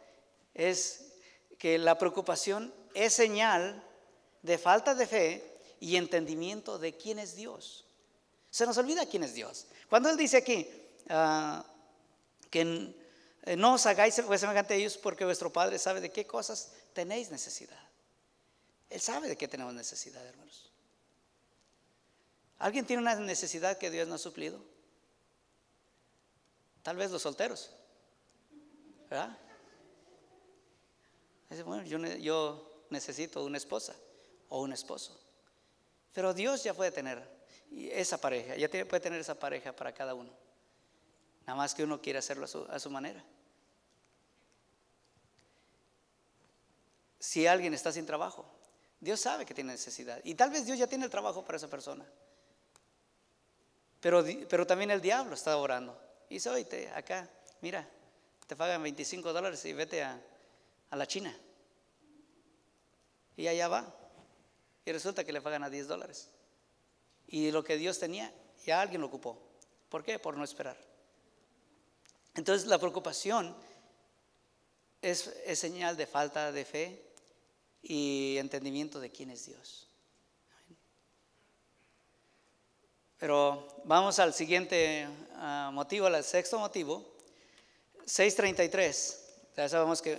[0.53, 1.13] es
[1.59, 3.83] que la preocupación es señal
[4.43, 7.87] de falta de fe y entendimiento de quién es Dios.
[8.51, 9.67] Se nos olvida quién es Dios.
[9.89, 10.69] Cuando Él dice aquí
[11.09, 11.65] ah,
[12.51, 12.95] que
[13.45, 17.31] eh, no os hagáis semejante a ellos porque vuestro Padre sabe de qué cosas tenéis
[17.31, 17.84] necesidad.
[18.91, 20.71] Él sabe de qué tenemos necesidad, hermanos.
[22.59, 24.61] ¿Alguien tiene una necesidad que Dios no ha suplido?
[26.83, 27.71] Tal vez los solteros.
[29.11, 29.37] ¿Verdad?
[31.65, 33.95] bueno, yo, necesito una esposa
[34.49, 35.21] o un esposo.
[36.13, 37.23] Pero Dios ya puede tener
[37.71, 40.33] esa pareja, ya puede tener esa pareja para cada uno.
[41.47, 43.25] Nada más que uno quiere hacerlo a su manera.
[47.19, 48.45] Si alguien está sin trabajo,
[49.05, 50.19] Dios sabe que tiene necesidad.
[50.25, 52.07] Y tal vez Dios ya tiene el trabajo para esa persona.
[54.01, 56.01] Pero, pero también el diablo está orando.
[56.31, 57.29] Y dice, oíste, acá,
[57.61, 57.87] mira,
[58.47, 60.19] te pagan 25 dólares y vete a,
[60.89, 61.39] a la China.
[63.37, 63.95] Y allá va.
[64.87, 66.31] Y resulta que le pagan a 10 dólares.
[67.27, 68.33] Y lo que Dios tenía,
[68.65, 69.39] ya alguien lo ocupó.
[69.91, 70.19] ¿Por qué?
[70.19, 70.79] Por no esperar.
[72.37, 73.55] Entonces la preocupación
[75.03, 77.14] es, es señal de falta de fe
[77.85, 79.89] y entendimiento de quién es Dios.
[83.19, 87.15] Pero vamos al siguiente ah, motivo, al sexto motivo,
[88.07, 89.17] 6.33.
[89.57, 90.19] Ya sabemos que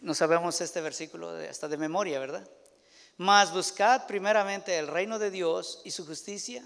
[0.00, 2.48] no sabemos este versículo hasta de memoria, ¿verdad?
[3.16, 6.64] Mas buscad primeramente el reino de Dios y su justicia,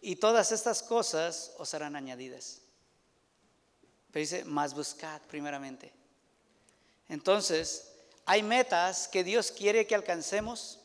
[0.00, 2.60] y todas estas cosas os serán añadidas.
[4.10, 5.92] Pero dice, más buscad primeramente.
[7.08, 7.97] Entonces,
[8.30, 10.80] hay metas que Dios quiere que alcancemos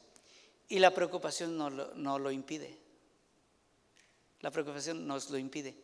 [0.70, 2.80] y la preocupación no lo, lo impide.
[4.40, 5.76] La preocupación nos lo impide.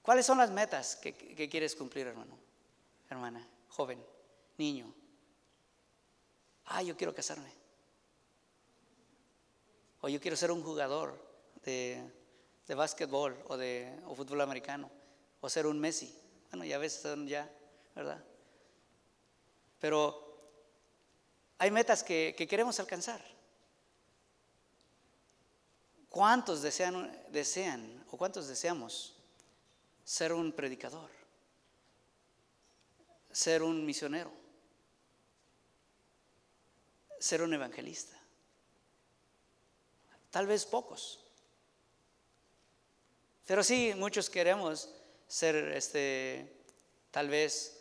[0.00, 1.12] ¿Cuáles son las metas que,
[1.50, 2.38] quieres cumplir, hermano,
[3.10, 4.00] hermana, joven,
[4.58, 4.94] niño?
[6.66, 7.50] Ah, yo quiero casarme.
[10.02, 11.20] O yo quiero ser un jugador
[11.64, 12.00] de,
[12.64, 14.88] de básquetbol o de o fútbol americano.
[15.40, 16.16] O ser un Messi.
[16.50, 17.50] Bueno, ya son ya,
[17.96, 18.22] ¿verdad?
[19.80, 20.25] Pero
[21.58, 23.22] hay metas que, queremos alcanzar.
[26.10, 29.14] ¿Cuántos desean, desean o cuántos deseamos
[30.04, 31.10] ser un predicador?
[33.32, 34.32] Ser un misionero.
[37.18, 38.16] Ser un evangelista.
[40.30, 41.20] Tal vez pocos.
[43.46, 44.90] Pero sí, muchos queremos
[45.28, 46.62] ser este,
[47.10, 47.80] tal vez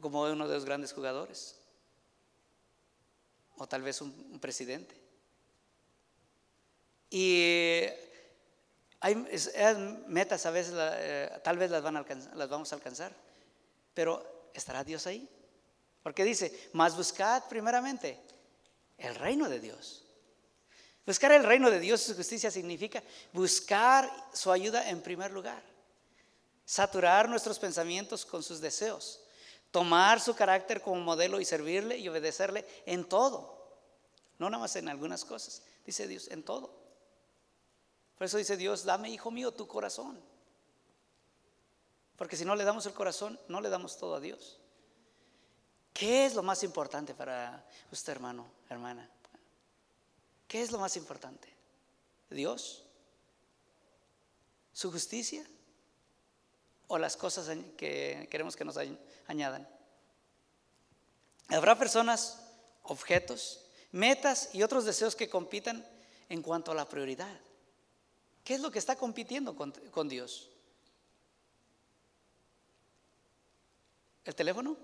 [0.00, 1.61] como uno de los grandes jugadores.
[3.62, 4.92] O tal vez un, presidente.
[7.10, 7.86] Y
[8.98, 9.14] hay
[10.08, 13.14] metas a veces, eh, tal vez las, van a las vamos a alcanzar,
[13.94, 15.28] pero ¿estará Dios ahí?
[16.02, 18.18] Porque dice, más buscad primeramente
[18.98, 20.06] el reino de Dios.
[21.06, 25.62] Buscar el reino de Dios y su justicia significa buscar su ayuda en primer lugar
[26.64, 29.20] saturar nuestros pensamientos con sus deseos,
[29.70, 33.51] tomar su carácter como modelo y servirle y obedecerle en todo,
[34.38, 36.74] no nada más en algunas cosas, dice Dios, en todo.
[38.16, 40.20] Por eso dice Dios, dame, hijo mío, tu corazón.
[42.16, 44.60] Porque si no le damos el corazón, no le damos todo a Dios.
[45.92, 49.10] ¿Qué es lo más importante para usted, hermano, hermana?
[50.46, 51.48] ¿Qué es lo más importante?
[52.30, 52.84] ¿Dios?
[54.72, 55.46] ¿Su justicia?
[56.92, 58.76] o las cosas que queremos que nos
[59.26, 59.66] añadan.
[61.48, 62.38] Habrá personas,
[62.82, 65.86] objetos, metas y otros deseos que compitan
[66.28, 67.40] en cuanto a la prioridad.
[68.42, 70.50] ¿Qué es lo que está compitiendo con, con Dios?
[74.24, 74.76] ¿El teléfono?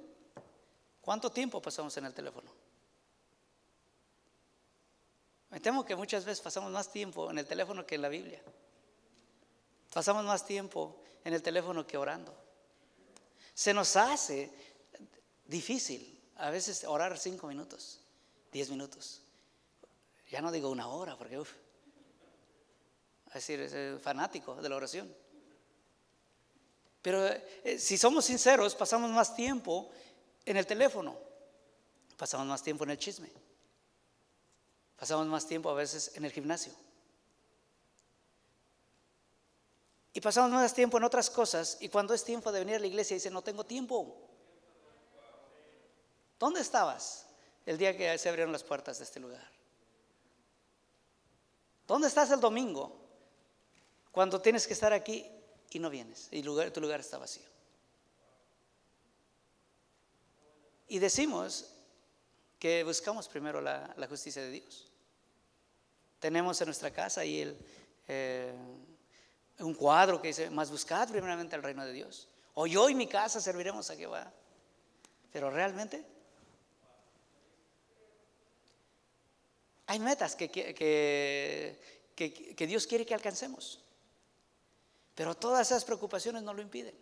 [1.00, 2.50] ¿Cuánto tiempo pasamos en el teléfono?
[5.50, 8.42] Me temo que muchas veces pasamos más tiempo en el teléfono que en la Biblia.
[9.92, 12.34] Pasamos más tiempo en el teléfono que orando.
[13.54, 14.50] Se nos hace
[15.46, 18.00] difícil a veces orar cinco minutos,
[18.52, 19.20] diez minutos.
[20.30, 21.52] Ya no digo una hora, porque uff,
[23.28, 25.14] es decir, es fanático de la oración.
[27.02, 29.90] Pero eh, si somos sinceros, pasamos más tiempo
[30.44, 31.16] en el teléfono,
[32.16, 33.30] pasamos más tiempo en el chisme,
[34.98, 36.72] pasamos más tiempo a veces en el gimnasio.
[40.12, 42.86] Y pasamos más tiempo en otras cosas y cuando es tiempo de venir a la
[42.88, 44.16] iglesia dice, no tengo tiempo.
[46.38, 47.27] ¿Dónde estabas
[47.68, 49.46] el día que se abrieron las puertas de este lugar?
[51.86, 52.98] ¿Dónde estás el domingo
[54.10, 55.30] cuando tienes que estar aquí
[55.68, 57.44] y no vienes y tu lugar está vacío?
[60.88, 61.74] Y decimos
[62.58, 64.90] que buscamos primero la, justicia de Dios.
[66.20, 67.58] Tenemos en nuestra casa ahí el...
[68.08, 68.54] Eh,
[69.58, 72.28] un cuadro que dice, más buscad primeramente el reino de Dios.
[72.54, 74.32] O yo y mi casa serviremos a Jehová.
[75.30, 76.17] Pero realmente
[79.88, 80.74] hay metas que, que,
[82.14, 83.80] que, Dios quiere que alcancemos.
[85.16, 86.94] Pero todas esas preocupaciones no lo impiden.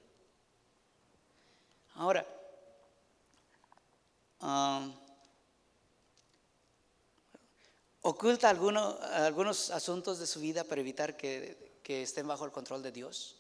[1.97, 2.27] Ahora,
[4.41, 4.95] um,
[8.01, 12.91] oculta algunos asuntos de su vida para evitar que que estén bajo el control de
[12.91, 13.37] Dios?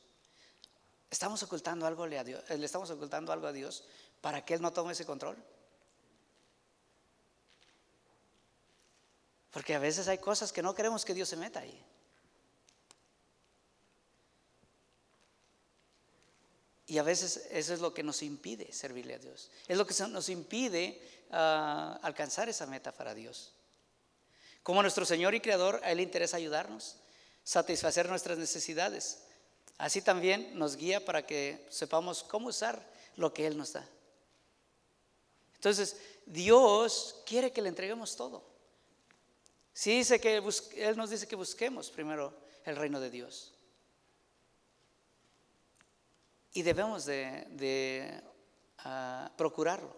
[1.10, 2.48] ¿Estamos ocultando algo a Dios?
[2.48, 3.82] ¿Le estamos ocultando algo a Dios
[4.20, 5.36] para que Él no tome ese control?
[9.56, 11.82] Porque a veces hay cosas que no queremos que Dios se meta ahí.
[16.86, 19.50] Y a veces eso es lo que nos impide servirle a Dios.
[19.66, 21.00] Es lo que nos impide
[21.30, 23.54] ah, alcanzar esa meta para Dios.
[24.62, 26.96] Como nuestro Señor y Creador, a Él le interesa ayudarnos
[27.42, 29.20] satisfacer nuestras necesidades.
[29.78, 32.86] Así también nos guía para que sepamos cómo usar
[33.16, 33.88] lo que Él nos da.
[35.54, 35.96] Entonces,
[36.26, 38.55] Dios quiere que le entreguemos todo.
[39.76, 40.42] Sí dice que
[40.76, 42.32] Él nos dice que busquemos primero
[42.64, 43.52] el reino de Dios.
[46.54, 48.22] Y debemos de,
[48.78, 49.94] ah, procurarlo.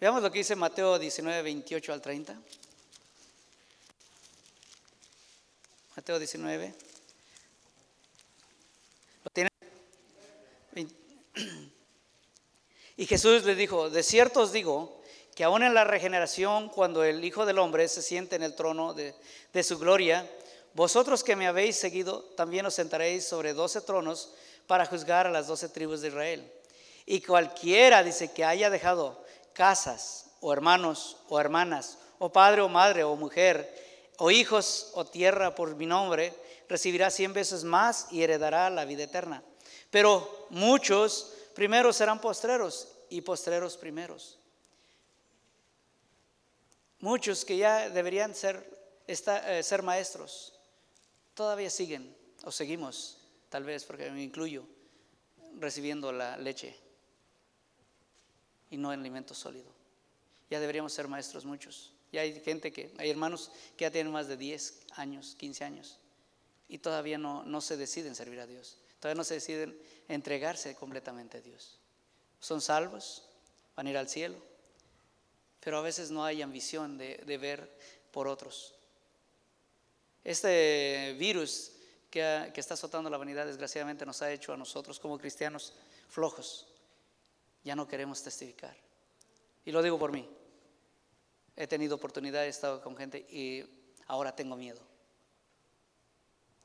[0.00, 2.40] Veamos lo que dice Mateo 19, 28 al 30.
[5.94, 6.74] Mateo 19.
[9.24, 9.52] ¿Lo tienen?
[12.98, 15.02] Y Jesús le dijo, de cierto os digo,
[15.36, 18.94] que aún en la regeneración, cuando el Hijo del Hombre se siente en el trono
[18.94, 19.14] de,
[19.62, 20.26] su gloria,
[20.72, 24.32] vosotros que me habéis seguido, también os sentaréis sobre doce tronos
[24.66, 26.52] para juzgar a las doce tribus de Israel.
[27.04, 29.22] Y cualquiera, dice, que haya dejado
[29.52, 33.70] casas, o hermanos, o hermanas, o padre, o madre, o mujer,
[34.16, 36.32] o hijos, o tierra por mi nombre,
[36.66, 39.42] recibirá cien veces más y heredará la vida eterna.
[39.90, 44.38] Pero muchos primeros serán postreros y postreros primeros.
[47.00, 48.68] Muchos que ya deberían ser,
[49.06, 50.54] eh, ser maestros,
[51.34, 53.18] todavía siguen o seguimos,
[53.48, 54.66] tal vez porque me incluyo,
[55.58, 56.76] recibiendo la leche
[58.70, 59.70] y no el alimento sólido.
[60.50, 61.92] Ya deberíamos ser maestros muchos.
[62.12, 65.98] Ya hay gente que, hay hermanos que ya tienen más de 10 años, 15 años
[66.68, 68.78] y todavía no, no se deciden servir a Dios.
[69.00, 69.78] Todavía no se deciden
[70.08, 71.78] entregarse completamente a Dios.
[72.40, 73.28] Son salvos,
[73.76, 74.38] van a ir al cielo,
[75.66, 77.76] pero a veces no hay ambición de, ver
[78.12, 78.72] por otros.
[80.22, 81.72] Este virus
[82.08, 85.72] que, está azotando la vanidad desgraciadamente nos ha hecho a nosotros como cristianos
[86.08, 86.68] flojos.
[87.64, 88.76] Ya no queremos testificar.
[89.64, 90.30] Y lo digo por mí.
[91.56, 93.64] He tenido oportunidad, he estado con gente y
[94.06, 94.80] ahora tengo miedo.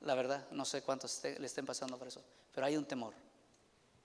[0.02, 2.24] La verdad, no sé cuántos le estén pasando por eso,
[2.54, 3.16] pero hay un temor.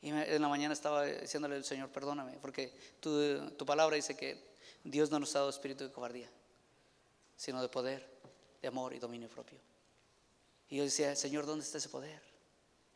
[0.00, 4.55] Y en la mañana estaba diciéndole al Señor, perdóname, porque tu palabra dice que
[4.90, 6.30] Dios no nos ha dado espíritu de cobardía,
[7.36, 8.08] sino de poder,
[8.62, 9.58] de amor y dominio propio.
[10.68, 12.22] Y yo decía, Señor, ¿dónde está ese poder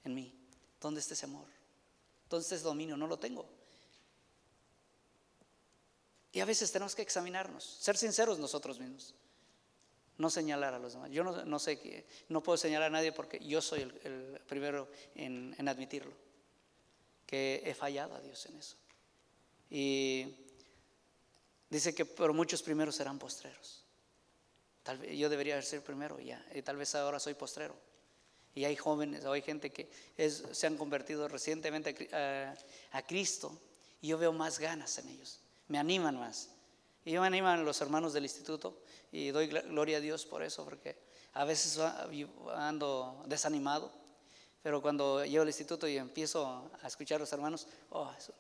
[0.05, 0.33] en mí?
[0.81, 1.47] ¿Dónde está ese amor?
[2.29, 2.97] ¿Dónde está ese dominio?
[2.97, 3.49] No lo tengo.
[6.33, 9.15] Y a veces tenemos que examinarnos, ser sinceros nosotros mismos
[10.21, 11.11] no señalar a los demás.
[11.11, 15.67] Yo no, sé que no puedo señalar a nadie porque yo soy el, primero en,
[15.67, 16.13] admitirlo,
[17.27, 18.77] que he fallado a Dios en eso.
[19.71, 20.37] Y
[21.71, 23.85] dice que pero muchos primeros serán postreros.
[24.83, 27.75] Tal vez yo debería ser primero ya, y tal vez ahora soy postrero.
[28.55, 33.57] Y hay jóvenes, hay gente que se han convertido recientemente a, Cristo
[34.03, 36.49] y yo veo más ganas en ellos, me animan más.
[37.05, 40.65] Y yo me animan los hermanos del instituto y doy gloria a Dios por eso,
[40.65, 40.97] porque
[41.35, 41.79] a veces
[42.57, 43.93] ando desanimado,
[44.63, 48.33] pero cuando llego al instituto y empiezo a escuchar a los hermanos, oh, es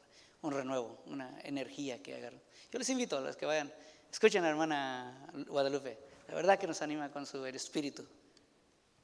[0.43, 2.41] un renuevo, una energía que agarro.
[2.71, 3.73] Yo les invito a los que vayan,
[4.13, 5.99] escuchen a la hermana Guadalupe,
[6.29, 8.07] la verdad que nos anima con su espíritu.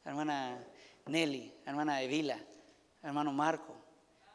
[0.05, 0.64] hermana
[1.07, 2.39] Nelly, hermana Evila,
[3.03, 3.75] hermano Marco,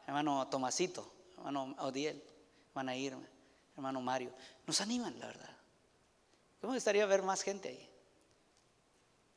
[0.06, 2.22] hermano Tomasito, hermano Odiel,
[2.68, 3.26] hermana Irma,
[3.74, 4.34] hermano Mario.
[4.66, 5.56] Nos animan, la verdad.
[6.60, 7.90] ¿Cómo gustaría ver más gente ahí?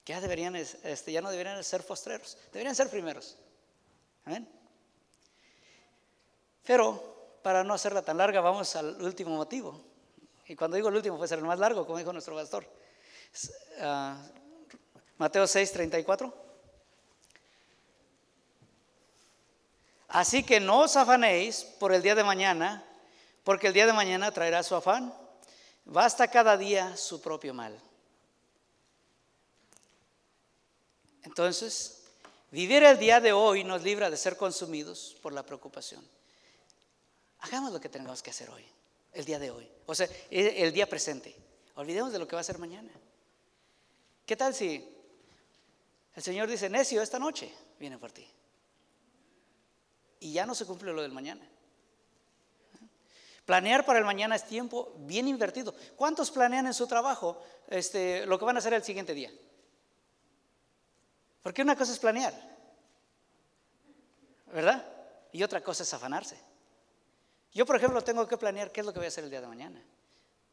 [0.04, 3.38] Que ya, deberían, este, ya no deberían ser postreros, deberían ser primeros.
[4.26, 4.48] Amén.
[6.66, 7.15] Pero
[7.46, 9.80] para no hacerla tan larga, vamos al último motivo.
[10.48, 12.66] Y cuando digo el último, puede ser el más largo, como dijo nuestro pastor.
[13.80, 14.16] Uh,
[15.20, 16.34] Mateo 6, 34.
[20.08, 22.84] Así que no os afanéis por el día de mañana,
[23.44, 25.14] porque el día de mañana traerá su afán.
[25.84, 27.80] Basta cada día su propio mal.
[31.22, 32.06] Entonces,
[32.50, 36.04] vivir el día de hoy nos libra de ser consumidos por la preocupación.
[37.46, 38.66] Hagamos lo que tenemos que hacer hoy,
[39.14, 39.70] el día de hoy.
[39.86, 41.36] O sea, el día presente.
[41.76, 42.92] Olvidemos de lo que va a ser mañana.
[44.26, 44.84] ¿Qué tal si
[46.16, 48.28] el Señor dice, necio, esta noche viene por ti?
[50.22, 51.48] Y ya no se cumple lo del mañana.
[53.46, 55.76] Planear para el mañana es tiempo bien invertido.
[55.96, 59.32] ¿Cuántos planean en su trabajo este, lo que van a hacer el siguiente día?
[61.44, 62.34] Porque una cosa es planear,
[64.52, 64.84] ¿verdad?
[65.32, 66.55] Y otra cosa es afanarse.
[67.56, 69.40] Yo, por ejemplo, tengo que planear qué es lo que voy a hacer el día
[69.40, 69.82] de mañana,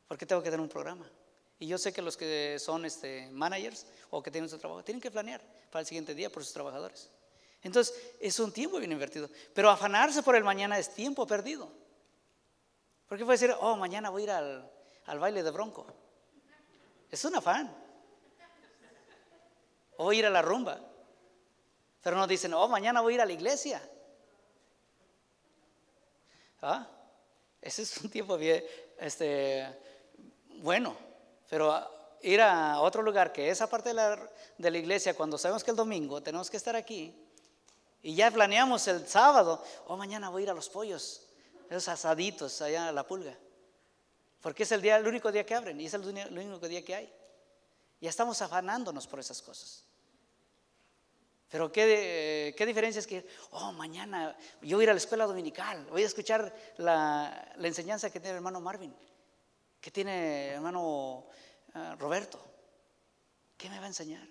[0.07, 1.11] porque tengo que tener un programa.
[1.59, 5.01] Y yo sé que los que son este, managers o que tienen su trabajo tienen
[5.01, 7.11] que planear para el siguiente día por sus trabajadores.
[7.61, 9.29] Entonces, es un tiempo bien invertido.
[9.53, 11.73] Pero afanarse por el mañana es tiempo perdido.
[13.09, 15.87] Porque puede decir, oh, mañana voy a ir al, baile de bronco.
[17.11, 17.77] Es un afán.
[19.97, 20.81] O voy a ir a la rumba.
[22.01, 23.83] Pero no dicen, oh, mañana voy a ir a la iglesia.
[26.63, 26.89] ¿Ah?
[27.61, 28.65] Ese es un tiempo bien,
[28.99, 29.67] este,
[30.59, 30.97] bueno,
[31.49, 35.63] pero ir a otro lugar que esa parte de la, de la iglesia, cuando sabemos
[35.63, 37.15] que el domingo tenemos que estar aquí,
[38.05, 41.23] Y ya planeamos el sábado, oh, mañana voy a ir a los pollos,
[41.71, 43.37] esos asaditos allá a la pulga.
[44.41, 46.97] Porque es el, día, el único día que abren y es el, único día que
[46.97, 47.13] hay.
[48.01, 49.85] Ya estamos afanándonos por esas cosas.
[51.53, 55.27] Pero qué, qué, diferencia es que, oh, mañana yo voy a ir a la escuela
[55.27, 58.97] dominical, voy a escuchar la, la enseñanza que tiene el hermano Marvin,
[59.79, 61.27] que tiene el hermano
[61.75, 62.43] ah, Roberto.
[63.59, 64.27] ¿Qué me va a enseñar?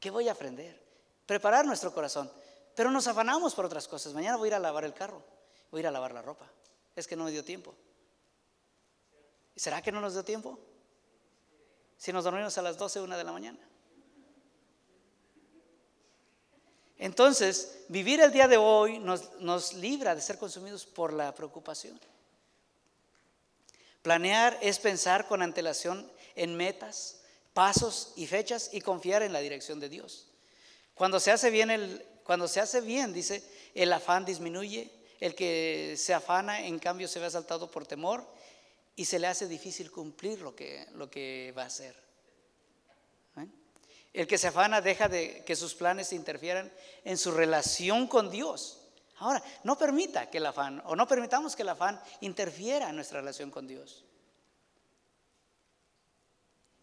[0.00, 0.82] ¿Qué voy a aprender?
[1.26, 2.28] Preparar nuestro corazón.
[2.74, 4.12] Pero nos afanamos por otras cosas.
[4.12, 5.22] Mañana voy a ir a lavar el carro,
[5.70, 6.50] voy a ir a lavar la ropa.
[6.96, 7.72] Es que no me dio tiempo.
[9.54, 10.58] ¿Será que no nos dio tiempo?
[11.96, 13.67] Si nos dormimos a las 12, una de la mañana.
[16.98, 21.98] Entonces, vivir el día de hoy nos, nos libra de ser consumidos por la preocupación.
[24.02, 27.20] Planear es pensar con antelación en metas,
[27.52, 30.26] pasos y fechas y confiar en la dirección de Dios.
[30.94, 33.42] Cuando se hace bien, el, cuando se hace bien, dice,
[33.74, 34.90] el afán disminuye,
[35.20, 38.24] el que se afana en cambio se ve asaltado por temor
[38.96, 42.07] y se le hace difícil cumplir lo que, lo que va a hacer.
[44.12, 44.20] ¿Eh?
[44.20, 46.72] El que se afana deja de que sus planes interfieran
[47.04, 48.80] en su relación con Dios.
[49.18, 53.20] Ahora, no permita que el afán, o no permitamos que el afán interfiera en nuestra
[53.20, 54.04] relación con Dios.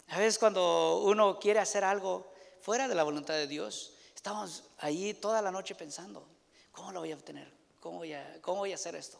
[0.09, 5.13] A veces cuando uno quiere hacer algo fuera de la voluntad de Dios, estamos ahí
[5.13, 6.27] toda la noche pensando,
[6.71, 7.51] ¿cómo lo voy a obtener?
[7.79, 9.19] ¿Cómo voy a, cómo voy a hacer esto?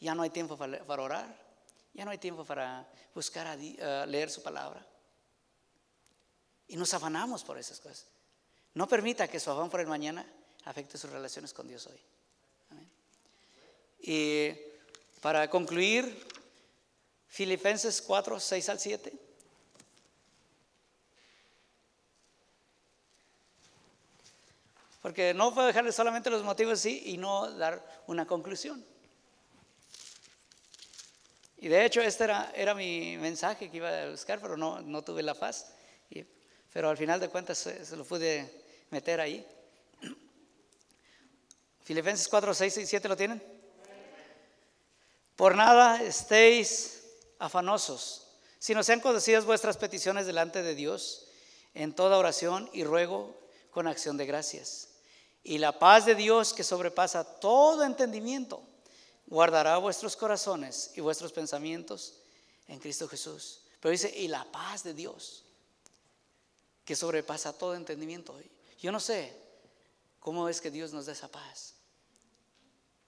[0.00, 1.46] Ya no hay tiempo para orar,
[1.94, 3.56] ya no hay tiempo para buscar a,
[4.06, 4.86] leer su palabra.
[6.68, 8.06] Y nos afanamos por esas cosas.
[8.74, 10.26] No permita que su afán por el mañana
[10.64, 12.00] afecte sus relaciones con Dios hoy.
[14.00, 14.52] Y
[15.20, 16.26] para concluir,
[17.28, 19.12] Filipenses 4, 6 al 7.
[25.02, 28.84] Porque no puedo dejarle solamente los motivos y no dar una conclusión.
[31.58, 35.02] Y de hecho, este era, era mi mensaje que iba a buscar, pero no, no
[35.02, 35.72] tuve la paz.
[36.76, 39.46] Pero al final de cuentas se, lo pude meter ahí.
[41.82, 43.42] Filipenses 4, 6 y 7 lo tienen.
[45.36, 47.02] Por nada estéis
[47.38, 48.26] afanosos,
[48.58, 51.28] sino sean conocidas vuestras peticiones delante de Dios
[51.72, 53.34] en toda oración y ruego
[53.70, 54.90] con acción de gracias.
[55.42, 58.62] Y la paz de Dios que sobrepasa todo entendimiento
[59.28, 62.18] guardará vuestros corazones y vuestros pensamientos
[62.68, 63.62] en Cristo Jesús.
[63.80, 65.45] Pero dice, y la paz de Dios,
[66.86, 68.38] que sobrepasa todo entendimiento.
[68.80, 69.36] Yo no sé
[70.20, 71.74] cómo es que Dios nos da esa paz.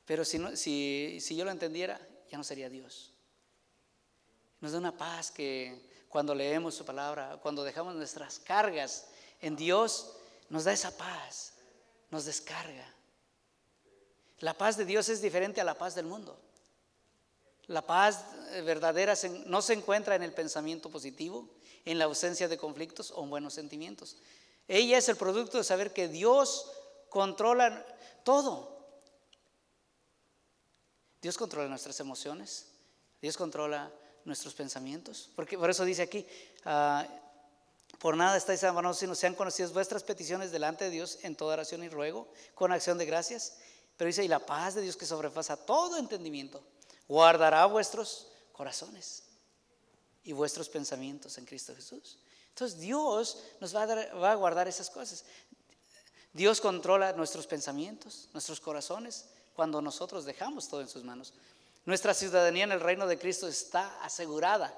[0.05, 3.15] Pero si, no, si, yo lo entendiera, ya no sería Dios.
[4.61, 9.07] Nos da una paz que cuando leemos su palabra, cuando dejamos nuestras cargas
[9.41, 10.17] en Dios,
[10.49, 11.53] nos da esa paz,
[12.11, 12.93] nos descarga.
[14.41, 16.37] La paz de Dios es diferente a la paz del mundo.
[17.69, 19.15] La paz eh, verdadera
[19.47, 21.49] no se encuentra en el pensamiento positivo,
[21.89, 24.19] en la ausencia de conflictos o en buenos sentimientos.
[24.69, 26.71] Ella es el producto de saber que Dios
[27.09, 27.83] controla
[28.25, 28.77] todo.
[31.23, 32.67] Dios controla nuestras emociones,
[33.23, 33.91] Dios controla
[34.27, 35.31] nuestros pensamientos.
[35.35, 36.27] Porque por eso dice aquí,
[36.67, 37.07] ah,
[37.99, 41.83] por nada estáis amados sino sean conocidas vuestras peticiones delante de Dios en toda oración
[41.85, 43.57] y ruego, con acción de gracias.
[43.97, 46.63] Pero dice, y la paz de Dios que sobrepasa todo entendimiento,
[47.09, 49.28] guardará vuestros corazones
[50.25, 52.19] y vuestros pensamientos en Cristo Jesús.
[52.51, 55.25] Entonces Dios nos va a, a guardar esas cosas.
[56.33, 61.35] Dios controla nuestros pensamientos, nuestros corazones, cuando nosotros dejamos todo en sus manos.
[61.85, 64.77] Nuestra ciudadanía en el reino de Cristo está asegurada.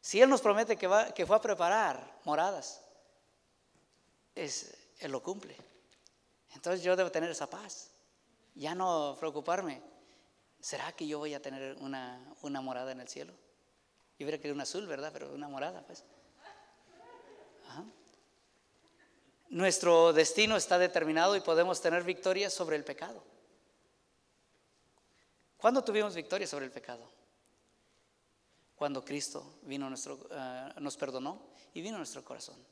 [0.00, 2.80] Si Él nos promete que, va, que fue a preparar moradas,
[4.34, 5.56] es, Él lo cumple.
[6.54, 7.90] Entonces yo debo tener esa paz.
[8.54, 9.82] Ya no preocuparme.
[10.60, 12.20] ¿Será que yo voy a tener una,
[12.62, 13.32] morada en el cielo?
[14.22, 15.10] Yo hubiera querido un azul, ¿verdad?
[15.12, 16.04] Pero una morada, pues.
[19.48, 23.20] Nuestro destino está determinado y podemos tener victoria sobre el pecado.
[25.56, 27.10] ¿Cuándo tuvimos victoria sobre el pecado?
[28.76, 31.42] Cuando Cristo vino nuestro, ah, nos perdonó
[31.74, 32.64] y vino a nuestro corazón.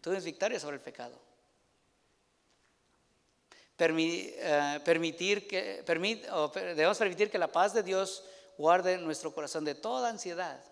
[0.00, 1.20] Tuvimos victoria sobre el pecado.
[3.76, 8.22] Eh, permitir que, debemos permitir que la paz de Dios
[8.58, 10.62] guarde nuestro corazón de toda ansiedad.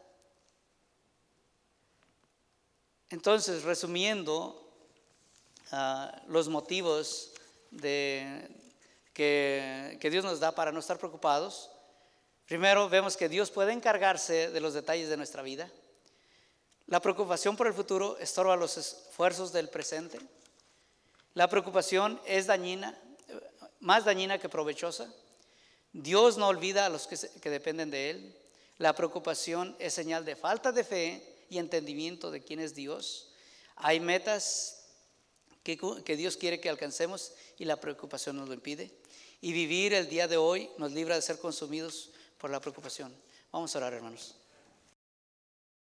[3.11, 4.70] Entonces, resumiendo
[5.70, 7.33] ah, los motivos
[7.70, 8.49] de,
[9.12, 11.70] que, que Dios nos da para no estar preocupados,
[12.47, 15.70] primero vemos que Dios puede encargarse de los detalles de nuestra vida.
[16.87, 20.18] La preocupación por el futuro estorba los esfuerzos del presente.
[21.35, 22.99] La preocupación es dañina,
[23.80, 25.12] más dañina que provechosa.
[25.93, 28.36] Dios no olvida a los que, dependen de Él.
[28.78, 33.32] La preocupación es señal de falta de fe y entendimiento de quién es Dios.
[33.76, 34.84] Hay metas
[35.62, 38.90] que Dios quiere que alcancemos y la preocupación nos lo impide.
[39.40, 43.14] Y vivir el día de hoy nos libra de ser consumidos por la preocupación.
[43.51, 44.36] Vamos a orar, hermanos.